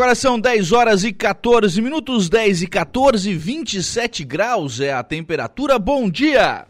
[0.00, 5.78] Agora são 10 horas e 14 minutos, 10 e 14, 27 graus é a temperatura.
[5.78, 6.66] Bom dia!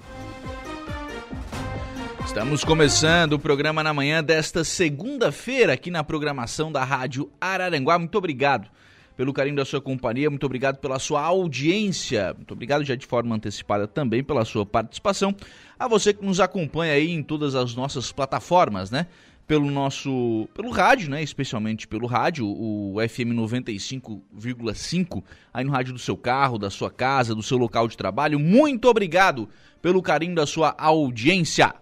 [2.26, 8.00] Estamos começando o programa na manhã desta segunda-feira aqui na programação da Rádio Araranguá.
[8.00, 8.68] Muito obrigado
[9.16, 13.36] pelo carinho da sua companhia, muito obrigado pela sua audiência, muito obrigado já de forma
[13.36, 15.32] antecipada também pela sua participação.
[15.78, 19.06] A você que nos acompanha aí em todas as nossas plataformas, né?
[19.50, 25.98] Pelo nosso pelo rádio, né, especialmente pelo rádio, o FM 95,5, aí no rádio do
[25.98, 28.38] seu carro, da sua casa, do seu local de trabalho.
[28.38, 29.48] Muito obrigado
[29.82, 31.74] pelo carinho da sua audiência.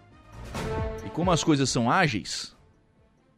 [1.05, 2.55] E como as coisas são ágeis,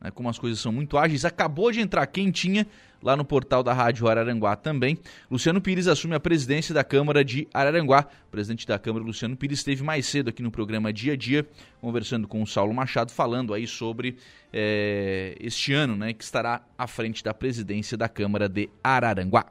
[0.00, 2.66] né, como as coisas são muito ágeis, acabou de entrar quentinha
[3.02, 4.98] lá no portal da Rádio Araranguá também.
[5.30, 8.06] Luciano Pires assume a presidência da Câmara de Araranguá.
[8.28, 11.46] O presidente da Câmara, Luciano Pires, esteve mais cedo aqui no programa Dia a Dia,
[11.80, 14.16] conversando com o Saulo Machado, falando aí sobre
[14.52, 19.46] é, este ano, né, que estará à frente da presidência da Câmara de Araranguá.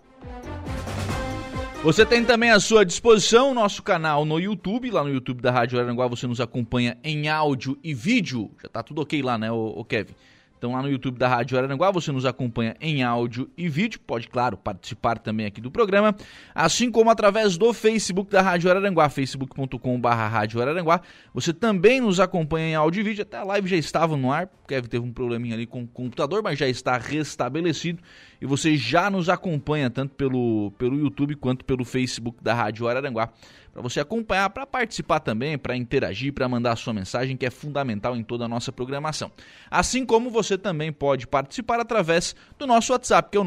[1.83, 5.51] Você tem também à sua disposição o nosso canal no YouTube, lá no YouTube da
[5.51, 8.49] Rádio Aranguá você nos acompanha em áudio e vídeo.
[8.63, 10.15] Já tá tudo ok lá, né, o Kevin?
[10.57, 14.27] Então lá no YouTube da Rádio Araranguá você nos acompanha em áudio e vídeo, pode,
[14.27, 16.15] claro, participar também aqui do programa,
[16.55, 21.01] assim como através do Facebook da Rádio Araranguá, facebook.com.br Rádio Araranguá.
[21.35, 24.49] Você também nos acompanha em áudio e vídeo, até a live já estava no ar,
[24.67, 28.01] Kevin teve um probleminha ali com o computador, mas já está restabelecido
[28.41, 33.31] e você já nos acompanha tanto pelo, pelo YouTube quanto pelo Facebook da Rádio Araranguá
[33.75, 37.49] para você acompanhar, para participar também, para interagir, para mandar a sua mensagem, que é
[37.49, 39.29] fundamental em toda a nossa programação.
[39.69, 43.43] Assim como você também pode participar através do nosso WhatsApp, que é o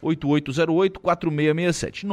[0.00, 2.06] 98808-4667.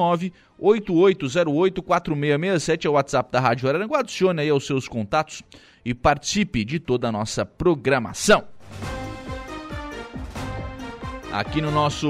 [0.59, 3.99] 98808-4667 é o WhatsApp da Rádio Araranguá.
[3.99, 5.43] Adicione aí aos seus contatos
[5.85, 8.47] e participe de toda a nossa programação.
[11.31, 12.09] Aqui no nosso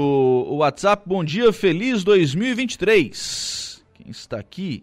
[0.50, 3.84] WhatsApp, bom dia, feliz 2023.
[3.94, 4.82] Quem está aqui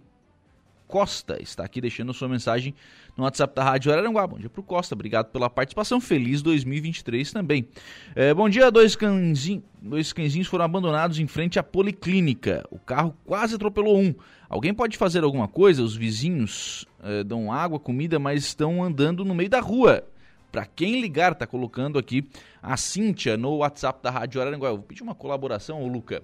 [0.88, 2.74] Costa está aqui deixando sua mensagem
[3.18, 4.26] no WhatsApp da Rádio Araranguá.
[4.26, 6.00] Bom dia para o Costa, obrigado pela participação.
[6.00, 7.68] Feliz 2023 também.
[8.16, 12.66] É, bom dia, dois, cãezinhos, dois cãezinhos foram abandonados em frente à policlínica.
[12.72, 14.16] O carro quase atropelou um.
[14.48, 15.84] Alguém pode fazer alguma coisa?
[15.84, 20.08] Os vizinhos é, dão água, comida, mas estão andando no meio da rua.
[20.52, 22.28] Para quem ligar, tá colocando aqui
[22.62, 24.70] a Cíntia no WhatsApp da Rádio Araranguá.
[24.70, 26.24] Eu vou pedir uma colaboração, ô Luca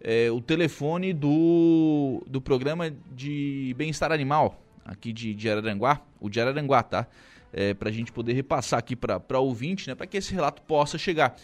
[0.00, 6.40] é, o telefone do, do programa de bem-estar animal aqui de, de Araranguá, o de
[6.40, 7.06] Araranguá, tá?
[7.52, 9.94] É, para a gente poder repassar aqui para ouvinte, né?
[9.94, 11.36] Para que esse relato possa chegar.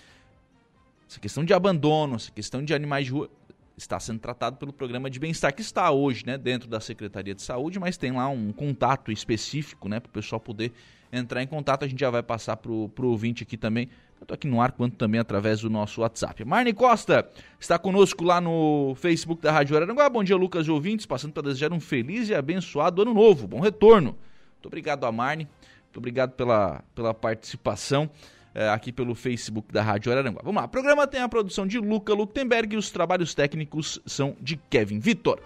[1.08, 3.30] Essa questão de abandono, essa questão de animais de rua
[3.76, 7.42] está sendo tratado pelo programa de bem-estar que está hoje, né, dentro da Secretaria de
[7.42, 10.72] Saúde, mas tem lá um contato específico, né, para o pessoal poder
[11.18, 11.84] entrar em contato.
[11.84, 13.88] A gente já vai passar para o ouvinte aqui também
[14.24, 16.44] tanto aqui no ar quanto também através do nosso WhatsApp.
[16.44, 17.28] Marne Costa
[17.60, 20.08] está conosco lá no Facebook da Rádio Araranguá.
[20.08, 23.46] Bom dia, Lucas e ouvintes, passando para desejar um feliz e abençoado ano novo.
[23.46, 24.16] Bom retorno.
[24.54, 25.46] Muito obrigado a Marne,
[25.84, 28.08] muito obrigado pela, pela participação
[28.54, 30.40] é, aqui pelo Facebook da Rádio Araranguá.
[30.42, 34.36] Vamos lá, o programa tem a produção de Luca Luktenberg e os trabalhos técnicos são
[34.40, 35.38] de Kevin Vitor.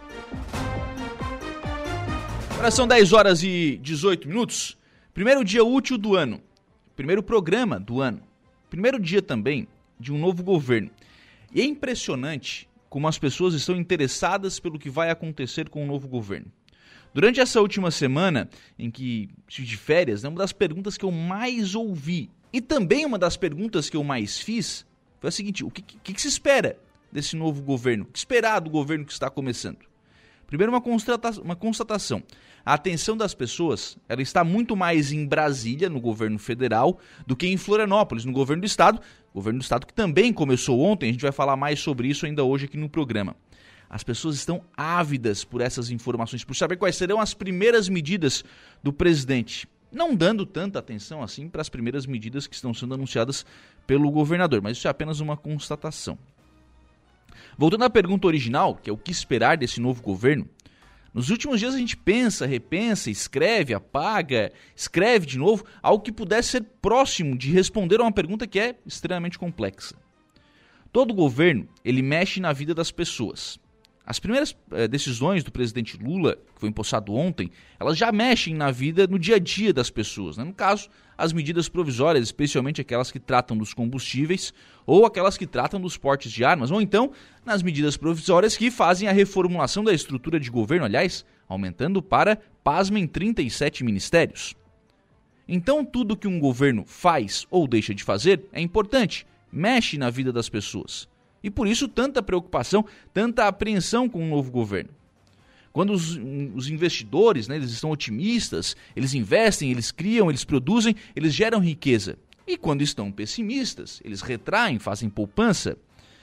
[2.52, 4.78] Agora são 10 horas e 18 minutos.
[5.18, 6.40] Primeiro dia útil do ano.
[6.94, 8.22] Primeiro programa do ano
[8.70, 9.66] primeiro dia também
[9.98, 10.92] de um novo governo.
[11.52, 16.06] E é impressionante como as pessoas estão interessadas pelo que vai acontecer com o novo
[16.06, 16.46] governo.
[17.12, 18.48] Durante essa última semana,
[18.78, 23.18] em que de férias, né, uma das perguntas que eu mais ouvi e também uma
[23.18, 24.86] das perguntas que eu mais fiz
[25.18, 26.78] foi a seguinte: o que, que, que se espera
[27.10, 28.04] desse novo governo?
[28.04, 29.88] O que esperar do governo que está começando?
[30.46, 30.82] Primeiro, uma,
[31.42, 32.22] uma constatação.
[32.68, 37.46] A atenção das pessoas ela está muito mais em Brasília, no governo federal, do que
[37.46, 39.00] em Florianópolis, no governo do estado.
[39.32, 42.44] Governo do estado que também começou ontem, a gente vai falar mais sobre isso ainda
[42.44, 43.34] hoje aqui no programa.
[43.88, 48.44] As pessoas estão ávidas por essas informações, por saber quais serão as primeiras medidas
[48.82, 49.66] do presidente.
[49.90, 53.46] Não dando tanta atenção assim para as primeiras medidas que estão sendo anunciadas
[53.86, 56.18] pelo governador, mas isso é apenas uma constatação.
[57.56, 60.48] Voltando à pergunta original, que é o que esperar desse novo governo,
[61.12, 66.50] nos últimos dias a gente pensa, repensa, escreve, apaga, escreve de novo, algo que pudesse
[66.50, 69.96] ser próximo de responder a uma pergunta que é extremamente complexa.
[70.92, 73.58] Todo governo, ele mexe na vida das pessoas.
[74.08, 78.70] As primeiras eh, decisões do presidente Lula, que foi empossado ontem, elas já mexem na
[78.70, 80.38] vida, no dia a dia das pessoas.
[80.38, 80.44] Né?
[80.44, 80.88] No caso,
[81.18, 84.54] as medidas provisórias, especialmente aquelas que tratam dos combustíveis
[84.86, 87.12] ou aquelas que tratam dos portes de armas, ou então
[87.44, 93.06] nas medidas provisórias que fazem a reformulação da estrutura de governo, aliás, aumentando para, pasmem,
[93.06, 94.54] 37 ministérios.
[95.46, 100.32] Então, tudo que um governo faz ou deixa de fazer é importante, mexe na vida
[100.32, 101.06] das pessoas.
[101.42, 104.90] E por isso tanta preocupação, tanta apreensão com o novo governo.
[105.72, 106.18] Quando os,
[106.54, 112.18] os investidores né, eles estão otimistas, eles investem, eles criam, eles produzem, eles geram riqueza.
[112.46, 115.76] E quando estão pessimistas, eles retraem, fazem poupança,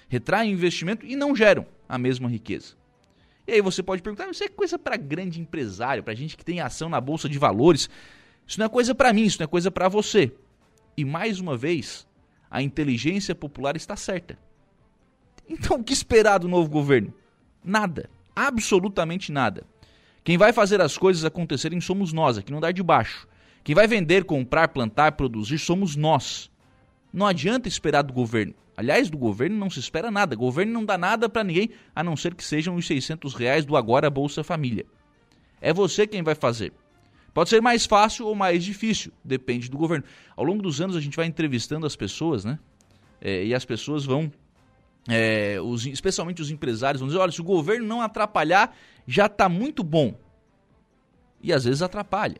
[0.10, 2.76] retraem investimento e não geram a mesma riqueza.
[3.48, 6.60] E aí você pode perguntar, isso é coisa para grande empresário, para gente que tem
[6.60, 7.88] ação na bolsa de valores.
[8.48, 10.32] Isso não é coisa para mim, isso não é coisa para você.
[10.98, 12.08] E mais uma vez,
[12.50, 14.38] a inteligência popular está certa.
[15.50, 17.14] Então, o que esperar do novo governo?
[17.64, 18.10] Nada.
[18.36, 19.64] Absolutamente nada.
[20.24, 23.28] Quem vai fazer as coisas acontecerem somos nós, aqui não dá de baixo.
[23.64, 26.52] Quem vai vender, comprar, plantar, produzir somos nós.
[27.14, 28.54] Não adianta esperar do governo.
[28.78, 30.36] Aliás, do governo não se espera nada.
[30.36, 33.64] O governo não dá nada para ninguém, a não ser que sejam os 600 reais
[33.64, 34.86] do Agora Bolsa Família.
[35.62, 36.74] É você quem vai fazer.
[37.34, 40.06] Pode ser mais fácil ou mais difícil, depende do governo.
[40.36, 42.60] Ao longo dos anos a gente vai entrevistando as pessoas, né?
[43.22, 44.32] É, e as pessoas vão
[45.08, 48.76] é, os, especialmente os empresários, vão dizer: olha, se o governo não atrapalhar,
[49.08, 50.18] já está muito bom.
[51.42, 52.38] E às vezes atrapalha.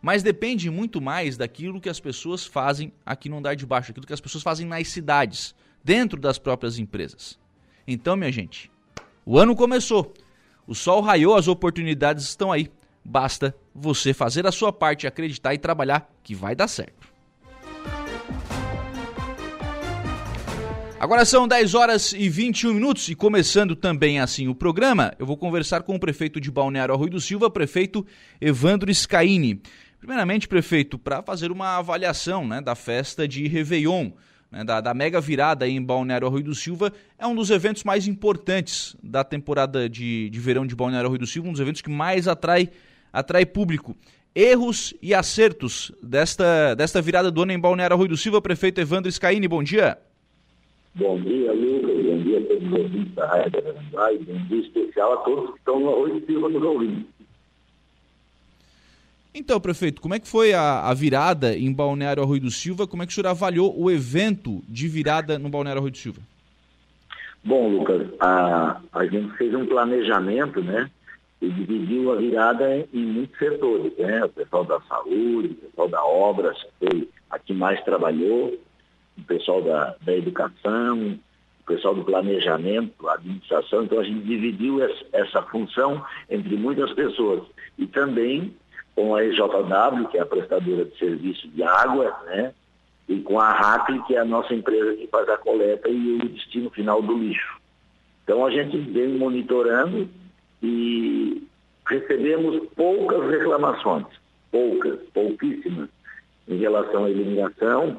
[0.00, 4.06] Mas depende muito mais daquilo que as pessoas fazem aqui no andar de baixo, daquilo
[4.06, 7.38] que as pessoas fazem nas cidades, dentro das próprias empresas.
[7.86, 8.70] Então, minha gente,
[9.24, 10.14] o ano começou.
[10.66, 12.70] O sol raiou, as oportunidades estão aí.
[13.04, 17.05] Basta você fazer a sua parte, acreditar e trabalhar que vai dar certo.
[20.98, 25.36] Agora são 10 horas e 21 minutos e começando também assim o programa, eu vou
[25.36, 28.04] conversar com o prefeito de Balneário Arroio do Silva, prefeito
[28.40, 29.60] Evandro Scaini.
[29.98, 34.10] Primeiramente, prefeito, para fazer uma avaliação né, da festa de Réveillon,
[34.50, 38.06] né, da, da, mega virada em Balneário Arroio do Silva, é um dos eventos mais
[38.08, 41.90] importantes da temporada de, de verão de Balneário Arroio do Silva, um dos eventos que
[41.90, 42.70] mais atrai,
[43.12, 43.94] atrai público.
[44.34, 49.12] Erros e acertos desta, desta virada do ano em Balneário Arroio do Silva, prefeito Evandro
[49.12, 49.98] Scaini, bom dia.
[50.96, 51.94] Bom dia, Lucas.
[51.94, 55.58] Bom dia a todos os ouvintes da Rádio e bom dia especial a todos que
[55.58, 57.06] estão no Arroio Silva nos ouvindo.
[59.34, 62.86] Então, prefeito, como é que foi a, a, virada em Balneário Arroio do Silva?
[62.86, 66.22] Como é que o senhor avaliou o evento de virada no Balneário Arroio do Silva?
[67.44, 70.90] Bom, Lucas, a, a gente fez um planejamento, né?
[71.42, 74.24] E dividiu a virada em muitos setores, né?
[74.24, 78.58] O pessoal da saúde, o pessoal da obras, que foi a que mais trabalhou,
[79.18, 81.18] o pessoal da, da educação,
[81.60, 83.84] o pessoal do planejamento, administração.
[83.84, 84.78] Então a gente dividiu
[85.12, 87.42] essa função entre muitas pessoas.
[87.78, 88.54] E também
[88.94, 92.54] com a EJW, que é a prestadora de serviço de água, né?
[93.08, 96.28] E com a RACLE, que é a nossa empresa que faz a coleta e o
[96.28, 97.60] destino final do lixo.
[98.24, 100.08] Então a gente vem monitorando
[100.62, 101.46] e
[101.86, 104.06] recebemos poucas reclamações,
[104.50, 105.88] poucas, pouquíssimas,
[106.48, 107.94] em relação à iluminação,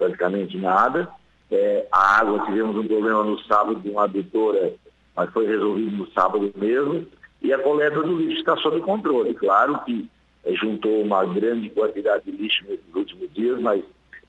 [0.00, 1.08] praticamente nada.
[1.50, 4.72] É, a água, tivemos um problema no sábado de uma adutora,
[5.14, 7.06] mas foi resolvido no sábado mesmo.
[7.42, 9.34] E a coleta do lixo está sob controle.
[9.34, 10.08] Claro que
[10.44, 13.82] é, juntou uma grande quantidade de lixo nesses últimos dias, mas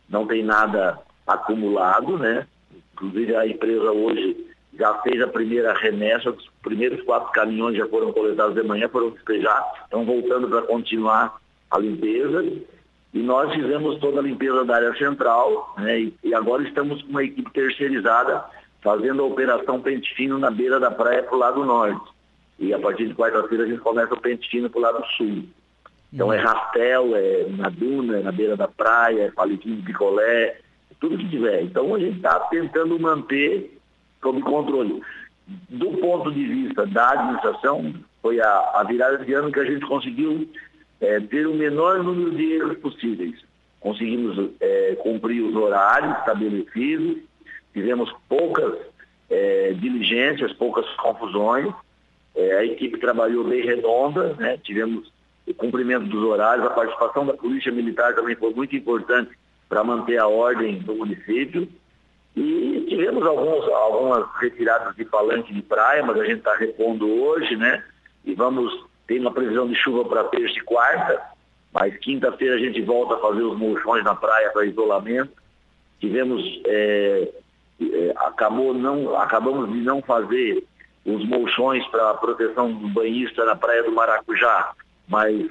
[0.09, 2.45] não tem nada acumulado, né?
[2.93, 4.45] Inclusive a empresa hoje
[4.77, 9.11] já fez a primeira remessa, os primeiros quatro caminhões já foram coletados de manhã, foram
[9.11, 12.43] despejar, estão voltando para continuar a limpeza.
[13.13, 17.09] E nós fizemos toda a limpeza da área central, né, e, e, agora estamos com
[17.09, 18.45] uma equipe terceirizada
[18.81, 22.09] fazendo a operação Pente Fino na beira da praia para o lado norte.
[22.61, 25.43] E a partir de quarta-feira a gente começa o pente fino para o lado sul.
[26.13, 30.59] Então é rastel, é na duna, é na beira da praia, é palitinho de picolé,
[30.99, 31.63] tudo que tiver.
[31.63, 33.79] Então a gente está tentando manter
[34.21, 35.01] sob controle.
[35.47, 39.83] Do ponto de vista da administração, foi a, a virada de ano que a gente
[39.87, 40.47] conseguiu
[41.01, 43.35] é, ter o menor número de erros possíveis.
[43.79, 47.17] Conseguimos é, cumprir os horários estabelecidos,
[47.73, 48.77] tivemos poucas
[49.29, 51.73] é, diligências, poucas confusões,
[52.35, 54.57] é, a equipe trabalhou bem redonda, né?
[54.63, 55.11] tivemos
[55.47, 59.31] o cumprimento dos horários, a participação da Polícia Militar também foi muito importante
[59.67, 61.67] para manter a ordem do município.
[62.35, 67.57] E tivemos alguns, algumas retiradas de palanque de praia, mas a gente está repondo hoje,
[67.57, 67.83] né?
[68.23, 71.21] E vamos ter uma previsão de chuva para terça e quarta,
[71.73, 75.31] mas quinta-feira a gente volta a fazer os molchões na praia para isolamento.
[75.99, 77.29] Tivemos, é,
[77.81, 80.63] é, acabou não, acabamos de não fazer
[81.05, 84.71] os molchões para proteção do banhista na praia do Maracujá,
[85.09, 85.49] mas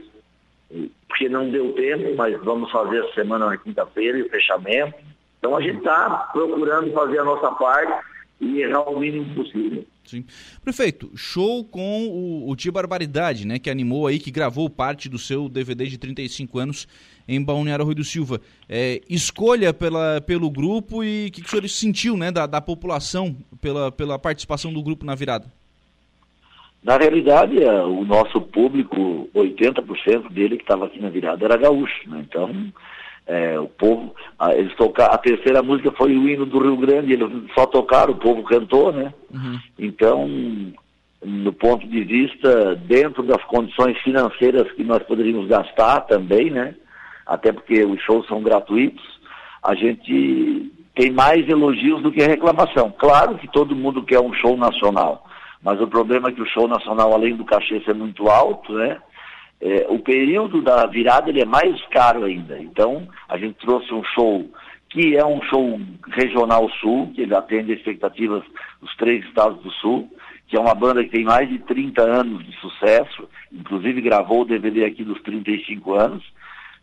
[1.08, 4.94] porque não deu tempo, mas vamos fazer essa semana na quinta-feira e o fechamento.
[5.38, 8.06] Então a gente está procurando fazer a nossa parte
[8.40, 9.84] e errar o mínimo possível.
[10.04, 10.24] Sim.
[10.62, 13.58] Prefeito, show com o, o Tia Barbaridade, né?
[13.58, 16.88] Que animou aí, que gravou parte do seu DVD de 35 anos
[17.28, 18.40] em Balneário Rui do Silva.
[18.68, 22.32] É, escolha pela, pelo grupo e o que, que o senhor sentiu, né?
[22.32, 25.46] Da, da população pela, pela participação do grupo na virada?
[26.82, 32.08] Na realidade, é, o nosso público, 80% dele que estava aqui na virada era gaúcho,
[32.08, 32.24] né?
[32.28, 32.72] Então,
[33.30, 37.12] é, o povo, a, eles tocaram, a terceira música foi o hino do Rio Grande,
[37.12, 39.14] eles só tocaram, o povo cantou, né?
[39.32, 39.58] Uhum.
[39.78, 40.28] Então,
[41.24, 46.74] no ponto de vista, dentro das condições financeiras que nós poderíamos gastar também, né?
[47.24, 49.04] Até porque os shows são gratuitos,
[49.62, 52.92] a gente tem mais elogios do que reclamação.
[52.98, 55.24] Claro que todo mundo quer um show nacional
[55.62, 58.98] mas o problema é que o show nacional, além do cachê ser muito alto, né?
[59.60, 62.58] É, o período da virada ele é mais caro ainda.
[62.58, 64.48] Então, a gente trouxe um show
[64.90, 68.42] que é um show regional sul, que ele atende as expectativas
[68.80, 70.10] dos três estados do sul,
[70.48, 74.44] que é uma banda que tem mais de 30 anos de sucesso, inclusive gravou o
[74.44, 76.24] DVD aqui dos 35 anos,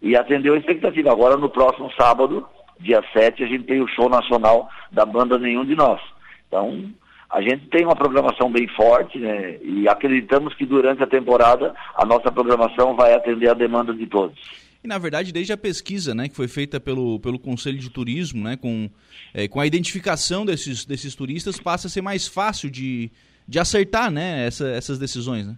[0.02, 1.12] e atendeu a expectativa.
[1.12, 2.48] Agora, no próximo sábado,
[2.80, 6.00] dia 7, a gente tem o show nacional da banda Nenhum de Nós.
[6.48, 6.90] Então,
[7.30, 9.58] a gente tem uma programação bem forte, né?
[9.62, 14.38] E acreditamos que durante a temporada a nossa programação vai atender a demanda de todos.
[14.84, 18.44] E na verdade, desde a pesquisa, né, que foi feita pelo, pelo Conselho de Turismo,
[18.44, 18.90] né, com,
[19.34, 23.12] é, com a identificação desses, desses turistas, passa a ser mais fácil de,
[23.48, 25.58] de acertar, né, essa, essas decisões, né?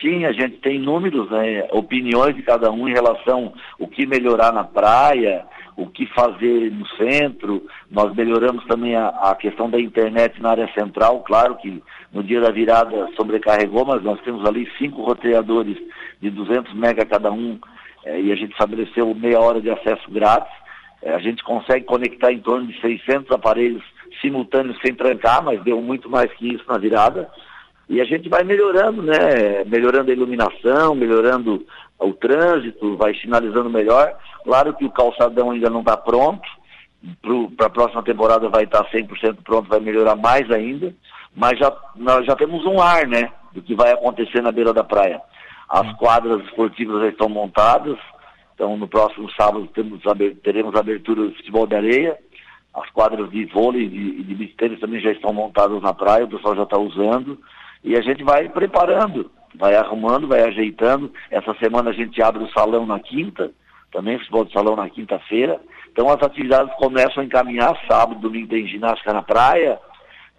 [0.00, 4.50] Sim, a gente tem números, né, opiniões de cada um em relação o que melhorar
[4.50, 5.44] na praia,
[5.80, 7.66] o que fazer no centro.
[7.90, 11.82] Nós melhoramos também a, a, questão da internet na área central, claro que
[12.12, 15.78] no dia da virada sobrecarregou, mas nós temos ali cinco roteadores
[16.20, 17.58] de 200 mega cada um
[18.04, 20.52] é, e a gente estabeleceu meia hora de acesso grátis.
[21.02, 23.82] É, a gente consegue conectar em torno de 600 aparelhos
[24.20, 27.30] simultâneos sem trancar, mas deu muito mais que isso na virada.
[27.90, 29.64] E a gente vai melhorando, né?
[29.66, 31.66] Melhorando a iluminação, melhorando
[31.98, 34.16] o trânsito, vai sinalizando melhor.
[34.44, 36.48] Claro que o calçadão ainda não está pronto,
[37.56, 40.94] para a próxima temporada vai estar tá 100% pronto, vai melhorar mais ainda,
[41.34, 44.84] mas já, nós já temos um ar, né, do que vai acontecer na beira da
[44.84, 45.20] praia.
[45.68, 45.94] As uhum.
[45.94, 47.98] quadras esportivas já estão montadas,
[48.54, 50.00] então no próximo sábado temos,
[50.44, 52.16] teremos abertura do futebol de areia,
[52.72, 56.54] as quadras de vôlei e de, de também já estão montadas na praia, o pessoal
[56.54, 57.36] já está usando,
[57.82, 61.12] e a gente vai preparando, vai arrumando, vai ajeitando.
[61.30, 63.50] Essa semana a gente abre o salão na quinta,
[63.92, 65.60] também futebol de salão na quinta-feira.
[65.92, 69.78] Então as atividades começam a encaminhar, sábado, domingo tem ginástica na praia,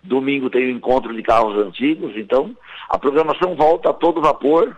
[0.03, 2.55] domingo tem o encontro de carros antigos, então
[2.89, 4.77] a programação volta a todo vapor,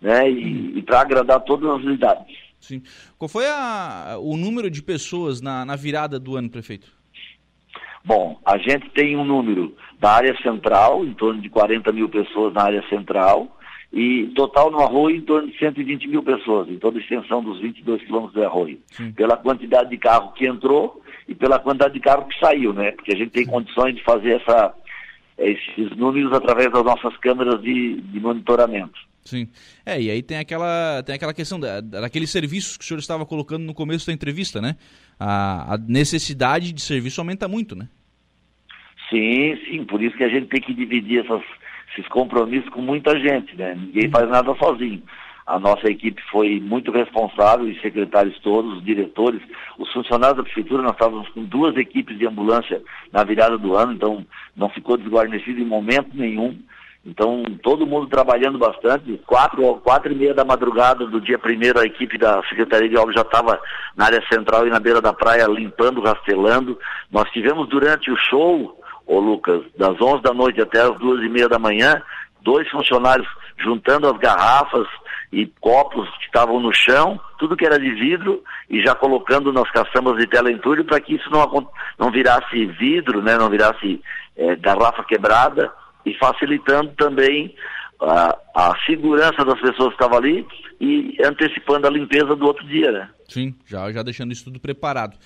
[0.00, 2.36] né, e, e para agradar todas as unidades.
[2.60, 2.82] Sim.
[3.18, 6.95] Qual foi a, o número de pessoas na, na virada do ano, prefeito?
[8.06, 12.54] Bom, a gente tem um número da área central, em torno de 40 mil pessoas
[12.54, 13.48] na área central,
[13.92, 17.60] e total no arroio em torno de 120 mil pessoas, em toda a extensão dos
[17.60, 18.78] 22 quilômetros do arroio.
[18.92, 19.10] Sim.
[19.10, 22.92] Pela quantidade de carro que entrou e pela quantidade de carro que saiu, né?
[22.92, 24.72] Porque a gente tem condições de fazer essa,
[25.38, 29.00] esses números através das nossas câmeras de, de monitoramento.
[29.24, 29.48] Sim.
[29.84, 33.26] É, e aí tem aquela, tem aquela questão da, daqueles serviços que o senhor estava
[33.26, 34.76] colocando no começo da entrevista, né?
[35.18, 37.88] A, a necessidade de serviço aumenta muito, né?
[39.08, 41.42] Sim, sim, por isso que a gente tem que dividir essas
[41.92, 43.74] esses compromissos com muita gente, né?
[43.74, 45.02] Ninguém faz nada sozinho.
[45.46, 49.40] A nossa equipe foi muito responsável, os secretários todos, os diretores,
[49.78, 52.82] os funcionários da prefeitura, nós estávamos com duas equipes de ambulância
[53.12, 56.58] na virada do ano, então não ficou desguarnecido em momento nenhum.
[57.06, 59.22] Então, todo mundo trabalhando bastante.
[59.24, 63.14] Quatro, quatro e meia da madrugada do dia primeiro, a equipe da Secretaria de Obras
[63.14, 63.60] já estava
[63.96, 66.76] na área central e na beira da praia limpando, rastelando.
[67.08, 71.28] Nós tivemos durante o show, ô Lucas, das 11 da noite até as duas e
[71.28, 72.02] meia da manhã,
[72.42, 74.88] dois funcionários juntando as garrafas
[75.32, 79.70] e copos que estavam no chão, tudo que era de vidro, e já colocando nas
[79.70, 84.02] caçambas de teleentúdio para que isso não, não virasse vidro, né, não virasse
[84.36, 85.72] é, garrafa quebrada
[86.06, 87.54] e facilitando também
[88.00, 90.46] a, a segurança das pessoas que estavam ali
[90.80, 93.10] e antecipando a limpeza do outro dia, né?
[93.28, 95.16] Sim, já, já deixando isso tudo preparado.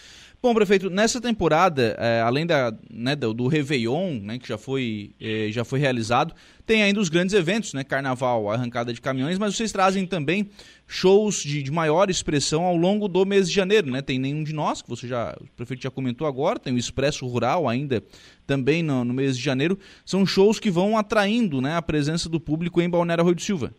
[0.42, 5.10] Bom, prefeito, nessa temporada, é, além da, né, do, do Réveillon, né, que já foi,
[5.20, 6.32] é, já foi realizado,
[6.64, 10.48] tem ainda os grandes eventos, né, Carnaval, arrancada de caminhões, mas vocês trazem também
[10.86, 14.00] shows de, de, maior expressão ao longo do mês de janeiro, né?
[14.00, 17.26] Tem nenhum de nós, que você já, o prefeito já comentou agora, tem o Expresso
[17.26, 18.02] Rural ainda
[18.46, 19.78] também no, no mês de janeiro.
[20.06, 23.74] São shows que vão atraindo né, a presença do público em Balneário Rui do Silva.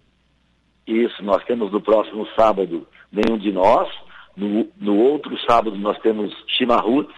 [0.86, 3.90] Isso, nós temos no próximo sábado Nenhum de Nós,
[4.36, 7.16] no, no outro sábado nós temos Chimarruts,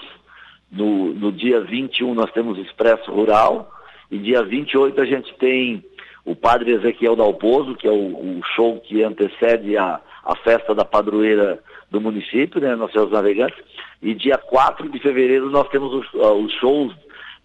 [0.72, 3.72] no, no dia 21 nós temos Expresso Rural,
[4.10, 5.84] e dia 28 a gente tem
[6.26, 10.86] o Padre Ezequiel Dalpozo, que é o, o show que antecede a, a festa da
[10.86, 11.60] padroeira
[11.92, 13.60] do município, né, nós temos navegantes,
[14.02, 16.94] e dia 4 de fevereiro nós temos os, uh, os shows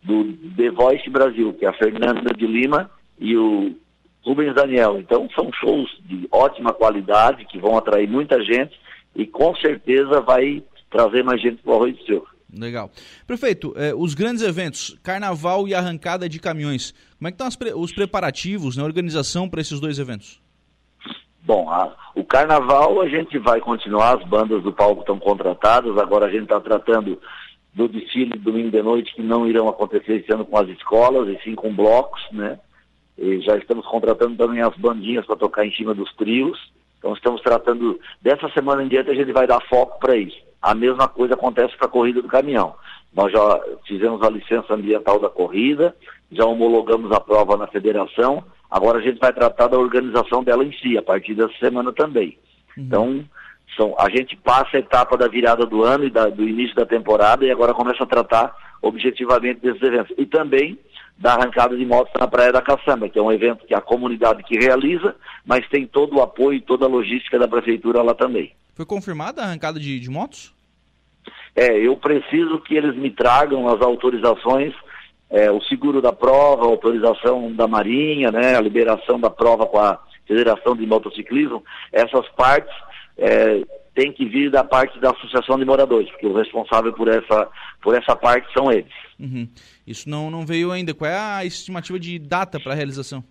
[0.03, 3.75] do The Voice Brasil, que é a Fernanda de Lima e o
[4.23, 4.99] Rubens Daniel.
[4.99, 8.79] Então são shows de ótima qualidade que vão atrair muita gente
[9.15, 12.27] e com certeza vai trazer mais gente para o Arroio do Silva.
[12.53, 12.91] Legal.
[13.27, 17.75] Prefeito, eh, os grandes eventos, carnaval e arrancada de caminhões, como é que estão pre
[17.75, 20.41] os preparativos na né, organização para esses dois eventos?
[21.43, 26.27] Bom, a, o carnaval a gente vai continuar, as bandas do palco estão contratadas, agora
[26.27, 27.21] a gente está tratando
[27.75, 31.43] do desfile domingo de noite que não irão acontecer esse ano com as escolas, e
[31.43, 32.59] sim com blocos, né?
[33.17, 36.59] E já estamos contratando também as bandinhas para tocar em cima dos trios.
[36.99, 40.37] Então estamos tratando, dessa semana em diante a gente vai dar foco para isso.
[40.61, 42.75] A mesma coisa acontece para a corrida do caminhão.
[43.15, 45.95] Nós já fizemos a licença ambiental da corrida,
[46.31, 50.73] já homologamos a prova na federação, agora a gente vai tratar da organização dela em
[50.73, 52.37] si, a partir dessa semana também.
[52.77, 52.85] Uhum.
[52.85, 53.25] Então,
[53.77, 56.85] são, a gente passa a etapa da virada do ano e da, do início da
[56.85, 60.15] temporada e agora começa a tratar objetivamente desses eventos.
[60.19, 60.79] E também
[61.19, 64.45] da arrancada de motos na Praia da Caçamba, que é um evento que a comunidade
[64.45, 68.53] que realiza, mas tem todo o apoio e toda a logística da prefeitura lá também.
[68.75, 70.55] Foi confirmada a arrancada de, de motos?
[71.57, 74.73] É, eu preciso que eles me tragam as autorizações,
[75.29, 79.79] é, o seguro da prova, a autorização da Marinha, né, a liberação da prova com
[79.79, 82.73] a Federação de Motociclismo, essas partes
[83.17, 83.63] é,
[83.99, 87.49] tem que vir da parte da Associação de Moradores, porque o responsável por essa,
[87.83, 88.93] por essa parte são eles.
[89.19, 89.49] Uhum.
[89.85, 90.95] Isso não, não veio ainda.
[90.95, 93.25] Qual é a estimativa de data para a realização?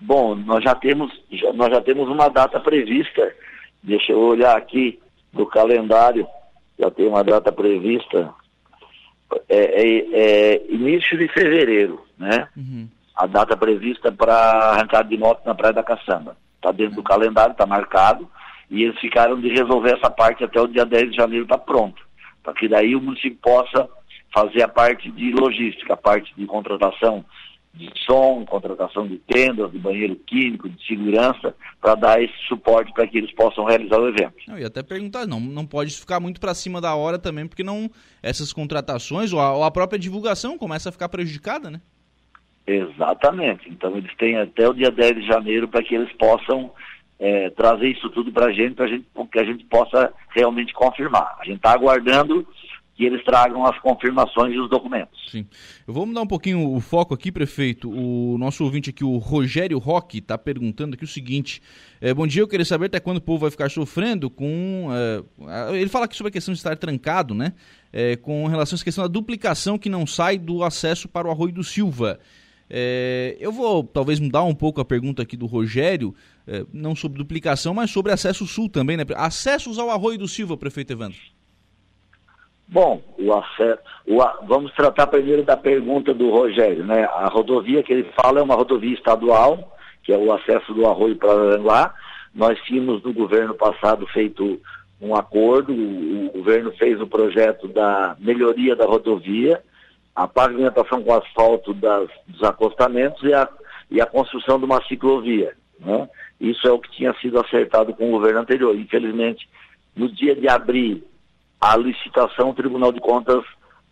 [0.00, 3.32] Bom, nós já temos, já, nós já temos uma data prevista.
[3.80, 4.98] Deixa eu olhar aqui
[5.32, 6.26] no calendário.
[6.76, 8.34] Já tem uma data prevista.
[9.48, 12.48] É, é, é início de fevereiro, né?
[12.56, 12.88] Uhum.
[13.14, 16.36] A data prevista para arrancada de moto na Praia da Caçamba.
[16.56, 17.02] Está dentro uhum.
[17.02, 18.28] do calendário, está marcado.
[18.74, 22.02] E eles ficaram de resolver essa parte até o dia 10 de janeiro está pronto.
[22.42, 23.88] Para que daí o município possa
[24.34, 27.24] fazer a parte de logística, a parte de contratação
[27.72, 33.06] de som, contratação de tendas, de banheiro químico, de segurança, para dar esse suporte para
[33.06, 34.34] que eles possam realizar o evento.
[34.48, 37.62] Eu ia até perguntar, não, não pode ficar muito para cima da hora também, porque
[37.62, 37.88] não
[38.20, 41.80] essas contratações ou a, ou a, própria divulgação começa a ficar prejudicada, né?
[42.66, 43.68] Exatamente.
[43.68, 46.72] Então eles têm até o dia 10 de janeiro para que eles possam
[47.18, 51.36] é, trazer isso tudo para a gente, para que a gente possa realmente confirmar.
[51.40, 52.46] A gente está aguardando
[52.94, 55.28] que eles tragam as confirmações e os documentos.
[55.28, 55.44] Sim.
[55.86, 57.90] Eu vou mudar um pouquinho o foco aqui, prefeito.
[57.90, 61.60] O nosso ouvinte aqui, o Rogério Roque, está perguntando aqui o seguinte.
[62.00, 64.88] É, bom dia, eu queria saber até quando o povo vai ficar sofrendo com...
[64.92, 67.54] É, ele fala aqui sobre a questão de estar trancado, né?
[67.92, 71.52] É, com relação à questão da duplicação que não sai do acesso para o Arroio
[71.52, 72.20] do Silva.
[72.68, 76.14] É, eu vou talvez mudar um pouco a pergunta aqui do Rogério,
[76.46, 79.04] é, não sobre duplicação, mas sobre acesso sul também, né?
[79.16, 81.18] Acessos ao Arroio do Silva, prefeito Evandro.
[82.66, 83.82] Bom, o acesso,
[84.46, 87.04] vamos tratar primeiro da pergunta do Rogério, né?
[87.04, 91.16] A rodovia que ele fala é uma rodovia estadual, que é o acesso do Arroio
[91.16, 91.94] para Aranguá.
[92.34, 94.60] Nós tínhamos no governo passado feito
[95.00, 99.62] um acordo, o, o governo fez o projeto da melhoria da rodovia,
[100.14, 103.48] a pavimentação com asfalto das, dos acostamentos e a,
[103.90, 105.56] e a construção de uma ciclovia.
[105.80, 106.08] Né?
[106.40, 108.76] Isso é o que tinha sido acertado com o governo anterior.
[108.76, 109.48] Infelizmente,
[109.96, 111.04] no dia de abrir
[111.60, 113.44] a licitação, o Tribunal de Contas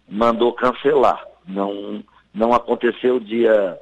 [0.09, 1.25] mandou cancelar.
[1.47, 3.79] Não, não aconteceu dia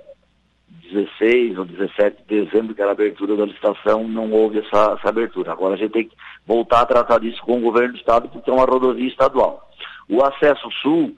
[0.92, 5.08] 16 ou 17 de dezembro, que era a abertura da licitação, não houve essa, essa
[5.08, 5.52] abertura.
[5.52, 8.50] Agora a gente tem que voltar a tratar disso com o governo do estado, porque
[8.50, 9.68] é uma rodovia estadual.
[10.08, 11.14] O acesso sul,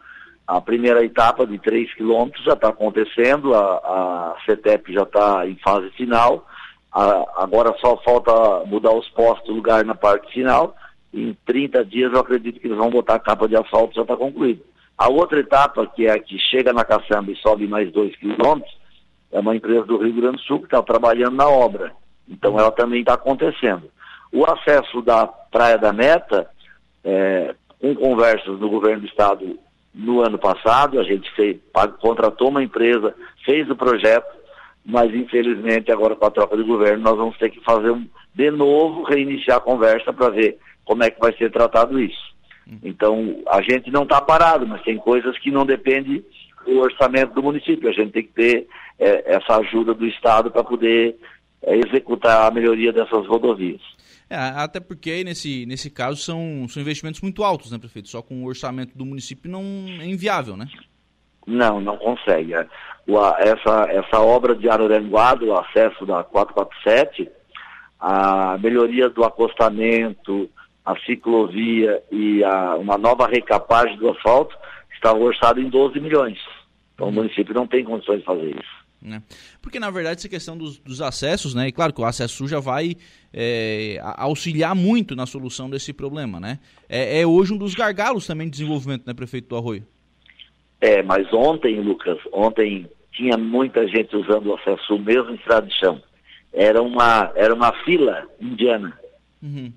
[0.46, 5.56] a primeira etapa de 3 quilômetros já está acontecendo, a, a CETEP já está em
[5.56, 6.46] fase final,
[6.92, 10.74] a, agora só falta mudar os postos, lugar na parte final.
[11.12, 14.16] Em 30 dias eu acredito que eles vão botar a capa de asfalto, já está
[14.16, 14.62] concluído.
[14.96, 18.76] A outra etapa, que é a que chega na caçamba e sobe mais 2 quilômetros,
[19.30, 21.92] é uma empresa do Rio Grande do Sul que está trabalhando na obra.
[22.28, 23.90] Então ela também está acontecendo.
[24.30, 26.48] O acesso da Praia da Meta,
[27.04, 29.58] é, com conversas no governo do estado
[29.94, 31.58] no ano passado, a gente fez,
[32.00, 34.26] contratou uma empresa, fez o projeto,
[34.84, 38.50] mas infelizmente agora com a troca de governo nós vamos ter que fazer um, de
[38.50, 42.32] novo, reiniciar a conversa para ver como é que vai ser tratado isso.
[42.82, 46.24] Então, a gente não está parado, mas tem coisas que não dependem
[46.64, 47.88] do orçamento do município.
[47.88, 48.66] A gente tem que ter
[48.98, 51.16] é, essa ajuda do Estado para poder
[51.62, 53.80] é, executar a melhoria dessas rodovias.
[54.32, 58.08] É, até porque aí nesse, nesse caso são, são investimentos muito altos, né, prefeito?
[58.08, 59.62] Só com o orçamento do município não
[60.00, 60.66] é inviável, né?
[61.46, 62.54] Não, não consegue.
[63.06, 67.30] O, essa, essa obra de Araranguá, o acesso da 447,
[68.00, 70.48] a melhoria do acostamento,
[70.82, 74.56] a ciclovia e a, uma nova recapagem do asfalto
[74.94, 76.38] está orçado em 12 milhões.
[76.94, 77.12] Então uhum.
[77.12, 78.81] o município não tem condições de fazer isso.
[79.02, 79.20] Né?
[79.60, 81.66] Porque, na verdade, essa questão dos, dos, acessos, né?
[81.66, 82.96] E claro que o acesso já vai
[83.32, 86.60] é, auxiliar muito na solução desse problema, né?
[86.88, 89.84] É, é, hoje um dos gargalos também de desenvolvimento, né, prefeito do Arroio?
[90.80, 95.76] É, mas ontem, Lucas, ontem tinha muita gente usando o acesso mesmo em estrada de
[95.76, 96.00] chão.
[96.52, 98.96] Era uma, era uma fila indiana.
[99.42, 99.72] Uhum.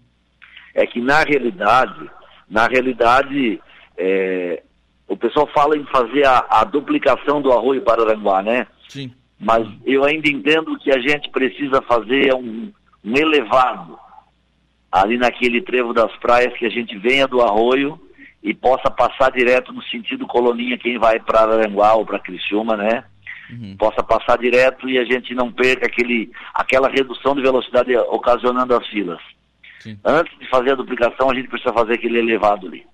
[0.74, 2.10] É que na realidade,
[2.50, 3.60] na realidade,
[3.98, 4.62] é,
[5.08, 8.68] o pessoal fala em fazer a, a duplicação do arroio para Aranguá, né?
[8.88, 9.12] Sim.
[9.40, 12.72] Mas eu ainda entendo que a gente precisa fazer um,
[13.04, 13.98] um elevado
[14.92, 18.00] ali naquele trevo das praias que a gente venha do arroio
[18.42, 23.04] e possa passar direto no sentido coloninha quem vai para Aranguá ou para Criciúma, né?
[23.50, 23.76] Uhum.
[23.78, 28.88] Possa passar direto e a gente não perca aquele, aquela redução de velocidade ocasionando as
[28.88, 29.20] filas.
[29.80, 30.00] Sim.
[30.04, 32.86] Antes de fazer a duplicação, a gente precisa fazer aquele elevado ali.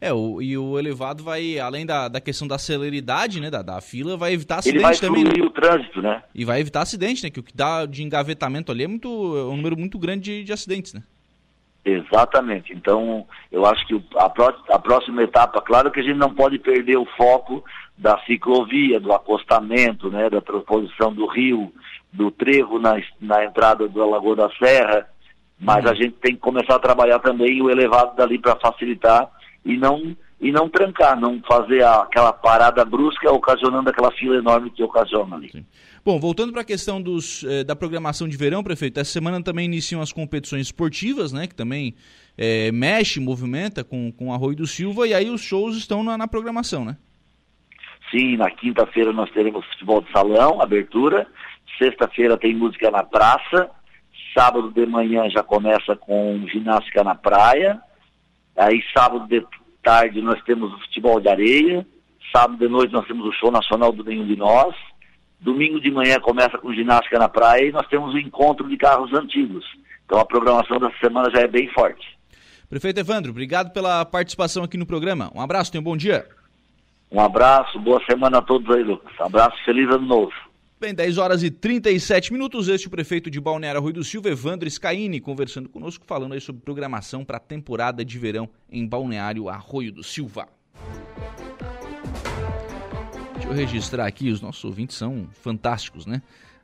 [0.00, 3.80] É, o, e o elevado vai, além da, da questão da celeridade, né, da, da
[3.80, 5.24] fila, vai evitar acidente Ele vai também.
[5.24, 5.44] Né?
[5.44, 6.22] o trânsito, né?
[6.34, 7.30] E vai evitar acidente, né?
[7.30, 10.44] Que o que dá de engavetamento ali é, muito, é um número muito grande de,
[10.44, 11.02] de acidentes, né?
[11.84, 12.72] Exatamente.
[12.72, 14.32] Então, eu acho que a,
[14.74, 17.64] a próxima etapa, claro que a gente não pode perder o foco
[17.96, 21.72] da ciclovia, do acostamento, né, da transposição do rio,
[22.12, 25.06] do trevo na, na entrada do Lagoa da Serra,
[25.58, 25.90] mas uhum.
[25.90, 29.30] a gente tem que começar a trabalhar também o elevado dali para facilitar
[29.64, 34.82] e não e não trancar, não fazer aquela parada brusca ocasionando aquela fila enorme que
[34.82, 35.50] ocasiona ali.
[35.50, 35.66] Sim.
[36.02, 39.66] Bom, voltando para a questão dos, eh, da programação de verão, prefeito, essa semana também
[39.66, 41.94] iniciam as competições esportivas, né, que também
[42.38, 46.26] eh, mexe, movimenta com, com Arroio do Silva, e aí os shows estão na, na
[46.26, 46.96] programação, né?
[48.10, 51.26] Sim, na quinta-feira nós teremos futebol de salão, abertura,
[51.78, 53.70] sexta-feira tem música na praça,
[54.34, 57.78] sábado de manhã já começa com ginástica na praia,
[58.60, 59.42] Aí sábado de
[59.82, 61.86] tarde nós temos o futebol de areia,
[62.30, 64.74] sábado de noite nós temos o show nacional do Nenhum de Nós,
[65.40, 69.14] domingo de manhã começa com ginástica na praia e nós temos o encontro de carros
[69.14, 69.64] antigos.
[70.04, 72.06] Então a programação dessa semana já é bem forte.
[72.68, 75.30] Prefeito Evandro, obrigado pela participação aqui no programa.
[75.34, 76.26] Um abraço, tenha um bom dia.
[77.10, 79.12] Um abraço, boa semana a todos aí, Lucas.
[79.18, 80.32] Um abraço, feliz ano novo.
[80.80, 82.66] Bem, 10 horas e 37 minutos.
[82.66, 86.40] Este é o prefeito de Balneário Rui do Silva, Evandro Scaini, conversando conosco, falando aí
[86.40, 90.48] sobre programação para a temporada de verão em Balneário Arroio do Silva.
[93.34, 96.22] Deixa eu registrar aqui, os nossos ouvintes são fantásticos, né?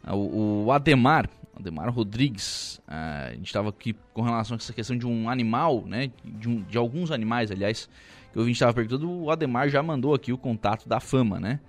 [0.08, 5.06] O, o Ademar, Ademar Rodrigues, a gente estava aqui com relação a essa questão de
[5.06, 6.10] um animal, né?
[6.24, 7.86] De, um, de alguns animais, aliás,
[8.32, 9.10] que o ouvinte estava perguntando.
[9.10, 11.60] O Ademar já mandou aqui o contato da fama, né?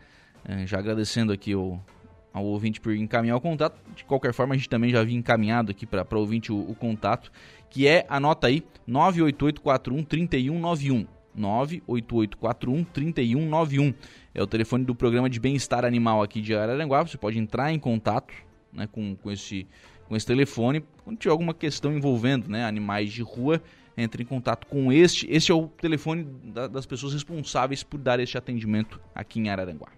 [0.45, 1.77] É, já agradecendo aqui o,
[2.38, 3.80] ao ouvinte por encaminhar o contato.
[3.95, 7.32] De qualquer forma, a gente também já havia encaminhado aqui para o ouvinte o, contato,
[7.69, 11.06] que é, anota aí, 98841 3191.
[11.36, 13.93] 98841 3191.
[14.34, 17.04] É o telefone do programa de bem-estar animal aqui de Araranguá.
[17.04, 18.34] Você pode entrar em contato
[18.71, 19.67] né, com, com, esse,
[20.08, 20.84] com esse telefone.
[21.04, 23.62] Quando tiver alguma questão envolvendo né, animais de rua,
[23.97, 25.28] entre em contato com este.
[25.30, 29.89] Este é o telefone da, das pessoas responsáveis por dar este atendimento aqui em Araranguá.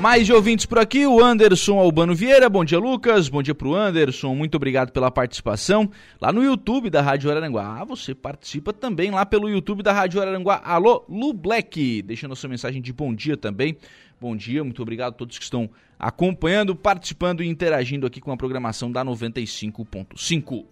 [0.00, 2.48] Mais de ouvintes por aqui, o Anderson Albano Vieira.
[2.48, 3.28] Bom dia, Lucas.
[3.28, 4.32] Bom dia pro Anderson.
[4.32, 5.90] Muito obrigado pela participação.
[6.20, 7.80] Lá no YouTube da Rádio Araranguá.
[7.80, 10.62] Ah, você participa também lá pelo YouTube da Rádio Araranguá.
[10.64, 12.00] Alô, Lu Black.
[12.02, 13.76] Deixando a sua mensagem de bom dia também.
[14.20, 18.36] Bom dia, muito obrigado a todos que estão acompanhando, participando e interagindo aqui com a
[18.36, 20.64] programação da 95.5.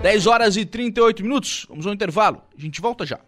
[0.00, 3.18] 10 horas e 38 minutos, vamos ao intervalo, a gente volta já.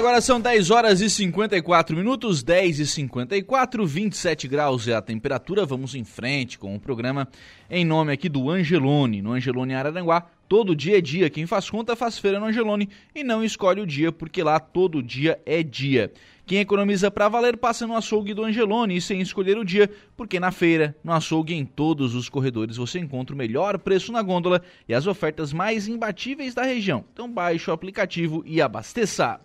[0.00, 5.66] Agora são 10 horas e 54 minutos, 10 e 54, 27 graus é a temperatura.
[5.66, 7.28] Vamos em frente com o programa
[7.68, 10.24] em nome aqui do Angelone, no Angelone Araranguá.
[10.50, 13.86] Todo dia é dia, quem faz conta faz feira no Angelone e não escolhe o
[13.86, 16.12] dia, porque lá todo dia é dia.
[16.44, 20.40] Quem economiza para valer passa no açougue do Angelone e sem escolher o dia, porque
[20.40, 24.60] na feira, no açougue em todos os corredores você encontra o melhor preço na gôndola
[24.88, 27.04] e as ofertas mais imbatíveis da região.
[27.12, 29.40] Então baixe o aplicativo e abasteça.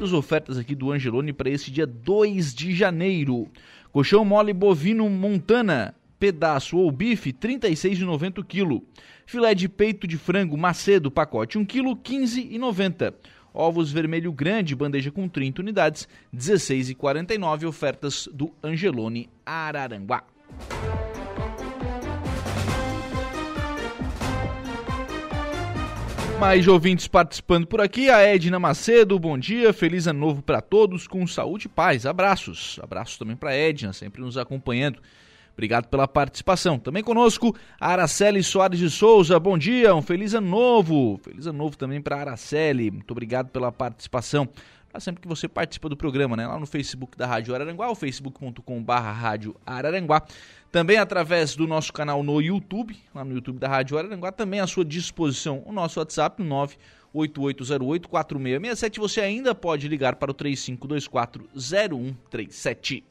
[0.00, 3.48] As ofertas aqui do Angelone para esse dia 2 de janeiro.
[3.92, 8.82] Colchão mole bovino Montana, pedaço ou bife, R$ 36,90 kg.
[9.28, 13.12] Filé de peito de frango Macedo, pacote 1 kg, R$ 15,90
[13.52, 20.24] Ovos vermelho grande, bandeja com 30 unidades, 16,49 ofertas do Angelone Araranguá.
[26.40, 31.06] Mais ouvintes participando por aqui, a Edna Macedo, bom dia, feliz ano novo para todos,
[31.06, 32.80] com saúde e paz, abraços.
[32.82, 35.02] Abraços também para Edna, sempre nos acompanhando.
[35.58, 36.78] Obrigado pela participação.
[36.78, 39.40] Também conosco, Araceli Soares de Souza.
[39.40, 41.18] Bom dia, um feliz ano novo.
[41.20, 42.92] Feliz ano novo também para Araceli.
[42.92, 44.48] Muito obrigado pela participação.
[45.00, 46.46] Sempre que você participa do programa, né?
[46.46, 50.22] Lá no Facebook da Rádio Araranguá, o facebook.com.br Rádio Araranguá.
[50.70, 54.30] Também através do nosso canal no YouTube, lá no YouTube da Rádio Araranguá.
[54.30, 56.40] Também à sua disposição o nosso WhatsApp,
[57.14, 59.00] 98808-4667.
[59.00, 63.02] Você ainda pode ligar para o 3524-0137.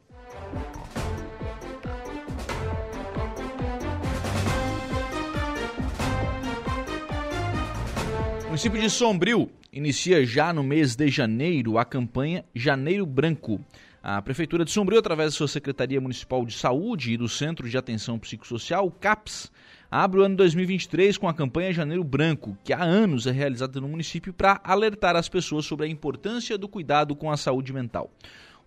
[8.58, 13.64] Município de Sombrio inicia já no mês de janeiro a campanha Janeiro Branco.
[14.02, 17.78] A Prefeitura de Sombrio, através da sua Secretaria Municipal de Saúde e do Centro de
[17.78, 19.52] Atenção Psicossocial, CAPS,
[19.92, 23.88] abre o ano 2023 com a campanha Janeiro Branco, que há anos é realizada no
[23.88, 28.10] município para alertar as pessoas sobre a importância do cuidado com a saúde mental.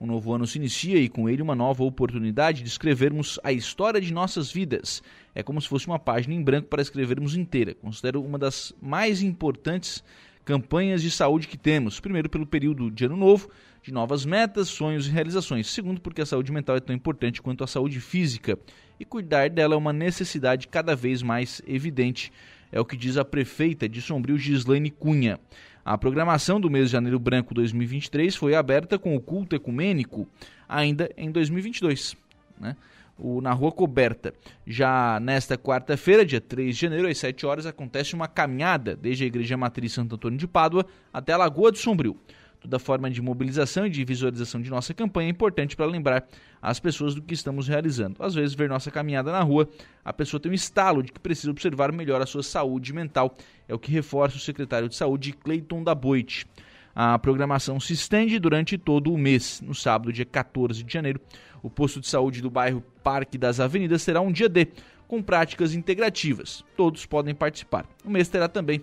[0.01, 4.01] Um novo ano se inicia e com ele uma nova oportunidade de escrevermos a história
[4.01, 5.03] de nossas vidas.
[5.35, 7.75] É como se fosse uma página em branco para escrevermos inteira.
[7.75, 10.03] Considero uma das mais importantes
[10.43, 12.01] campanhas de saúde que temos.
[12.01, 13.51] Primeiro, pelo período de ano novo,
[13.83, 15.67] de novas metas, sonhos e realizações.
[15.67, 18.59] Segundo, porque a saúde mental é tão importante quanto a saúde física
[18.99, 22.33] e cuidar dela é uma necessidade cada vez mais evidente.
[22.73, 25.39] É o que diz a prefeita de Sombrio, Gislaine Cunha.
[25.85, 30.29] A programação do mês de janeiro branco 2023 foi aberta com o culto ecumênico
[30.69, 32.17] ainda em 2022,
[32.59, 32.77] né?
[33.19, 34.33] O, na Rua Coberta.
[34.67, 39.27] Já nesta quarta-feira, dia 3 de janeiro, às 7 horas, acontece uma caminhada desde a
[39.27, 42.17] Igreja Matriz Santo Antônio de Pádua até a Lagoa do Sombrio.
[42.61, 46.29] Toda forma de mobilização e de visualização de nossa campanha é importante para lembrar
[46.61, 48.23] as pessoas do que estamos realizando.
[48.23, 49.67] Às vezes, ver nossa caminhada na rua,
[50.05, 53.35] a pessoa tem um estalo de que precisa observar melhor a sua saúde mental.
[53.67, 56.47] É o que reforça o secretário de Saúde, Cleiton da Boite.
[56.95, 59.63] A programação se estende durante todo o mês.
[59.63, 61.19] No sábado, dia 14 de janeiro,
[61.63, 64.69] o posto de saúde do bairro Parque das Avenidas será um dia D,
[65.09, 66.63] com práticas integrativas.
[66.77, 67.87] Todos podem participar.
[68.05, 68.83] O mês terá também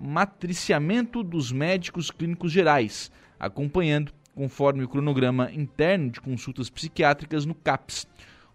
[0.00, 8.06] matriciamento dos médicos clínicos gerais, acompanhando conforme o cronograma interno de consultas psiquiátricas no CAPS.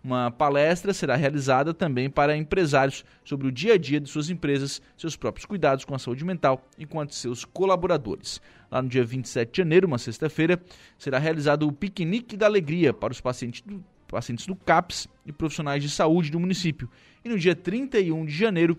[0.01, 4.81] Uma palestra será realizada também para empresários sobre o dia a dia de suas empresas,
[4.97, 8.41] seus próprios cuidados com a saúde mental enquanto seus colaboradores.
[8.71, 10.61] Lá no dia 27 de janeiro, uma sexta-feira,
[10.97, 15.83] será realizado o Piquenique da Alegria para os pacientes do, pacientes do CAPS e profissionais
[15.83, 16.89] de saúde do município.
[17.23, 18.77] E no dia 31 de janeiro,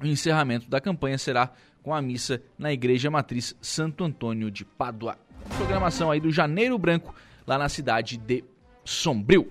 [0.00, 1.50] o encerramento da campanha será
[1.88, 5.16] com a missa na Igreja Matriz Santo Antônio de Pádua.
[5.56, 7.14] Programação aí do Janeiro Branco,
[7.46, 8.44] lá na cidade de
[8.84, 9.50] Sombrio.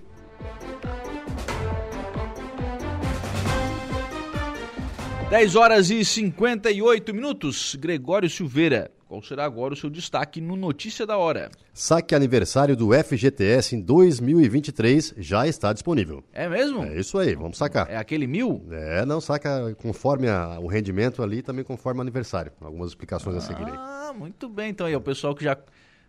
[5.28, 7.74] Dez horas e 58 minutos.
[7.74, 11.50] Gregório Silveira, qual será agora o seu destaque no Notícia da Hora?
[11.72, 16.22] Saque aniversário do FGTS em 2023 já está disponível.
[16.30, 16.84] É mesmo?
[16.84, 17.90] É isso aí, vamos sacar.
[17.90, 18.66] É aquele mil?
[18.70, 22.52] É, não, saca conforme a, o rendimento ali, também conforme o aniversário.
[22.60, 23.72] Algumas explicações ah, a seguir aí.
[23.74, 24.68] Ah, muito bem.
[24.68, 25.56] Então aí, o pessoal que já.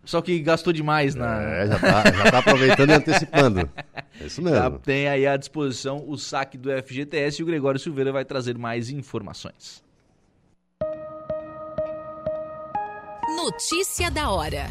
[0.04, 1.42] Só que gastou demais na.
[1.42, 3.70] É, já tá, já tá aproveitando e antecipando.
[4.20, 4.58] É isso mesmo.
[4.58, 8.58] Já tem aí à disposição o saque do FGTS e o Gregório Silveira vai trazer
[8.58, 9.88] mais informações.
[13.42, 14.68] Notícia da hora.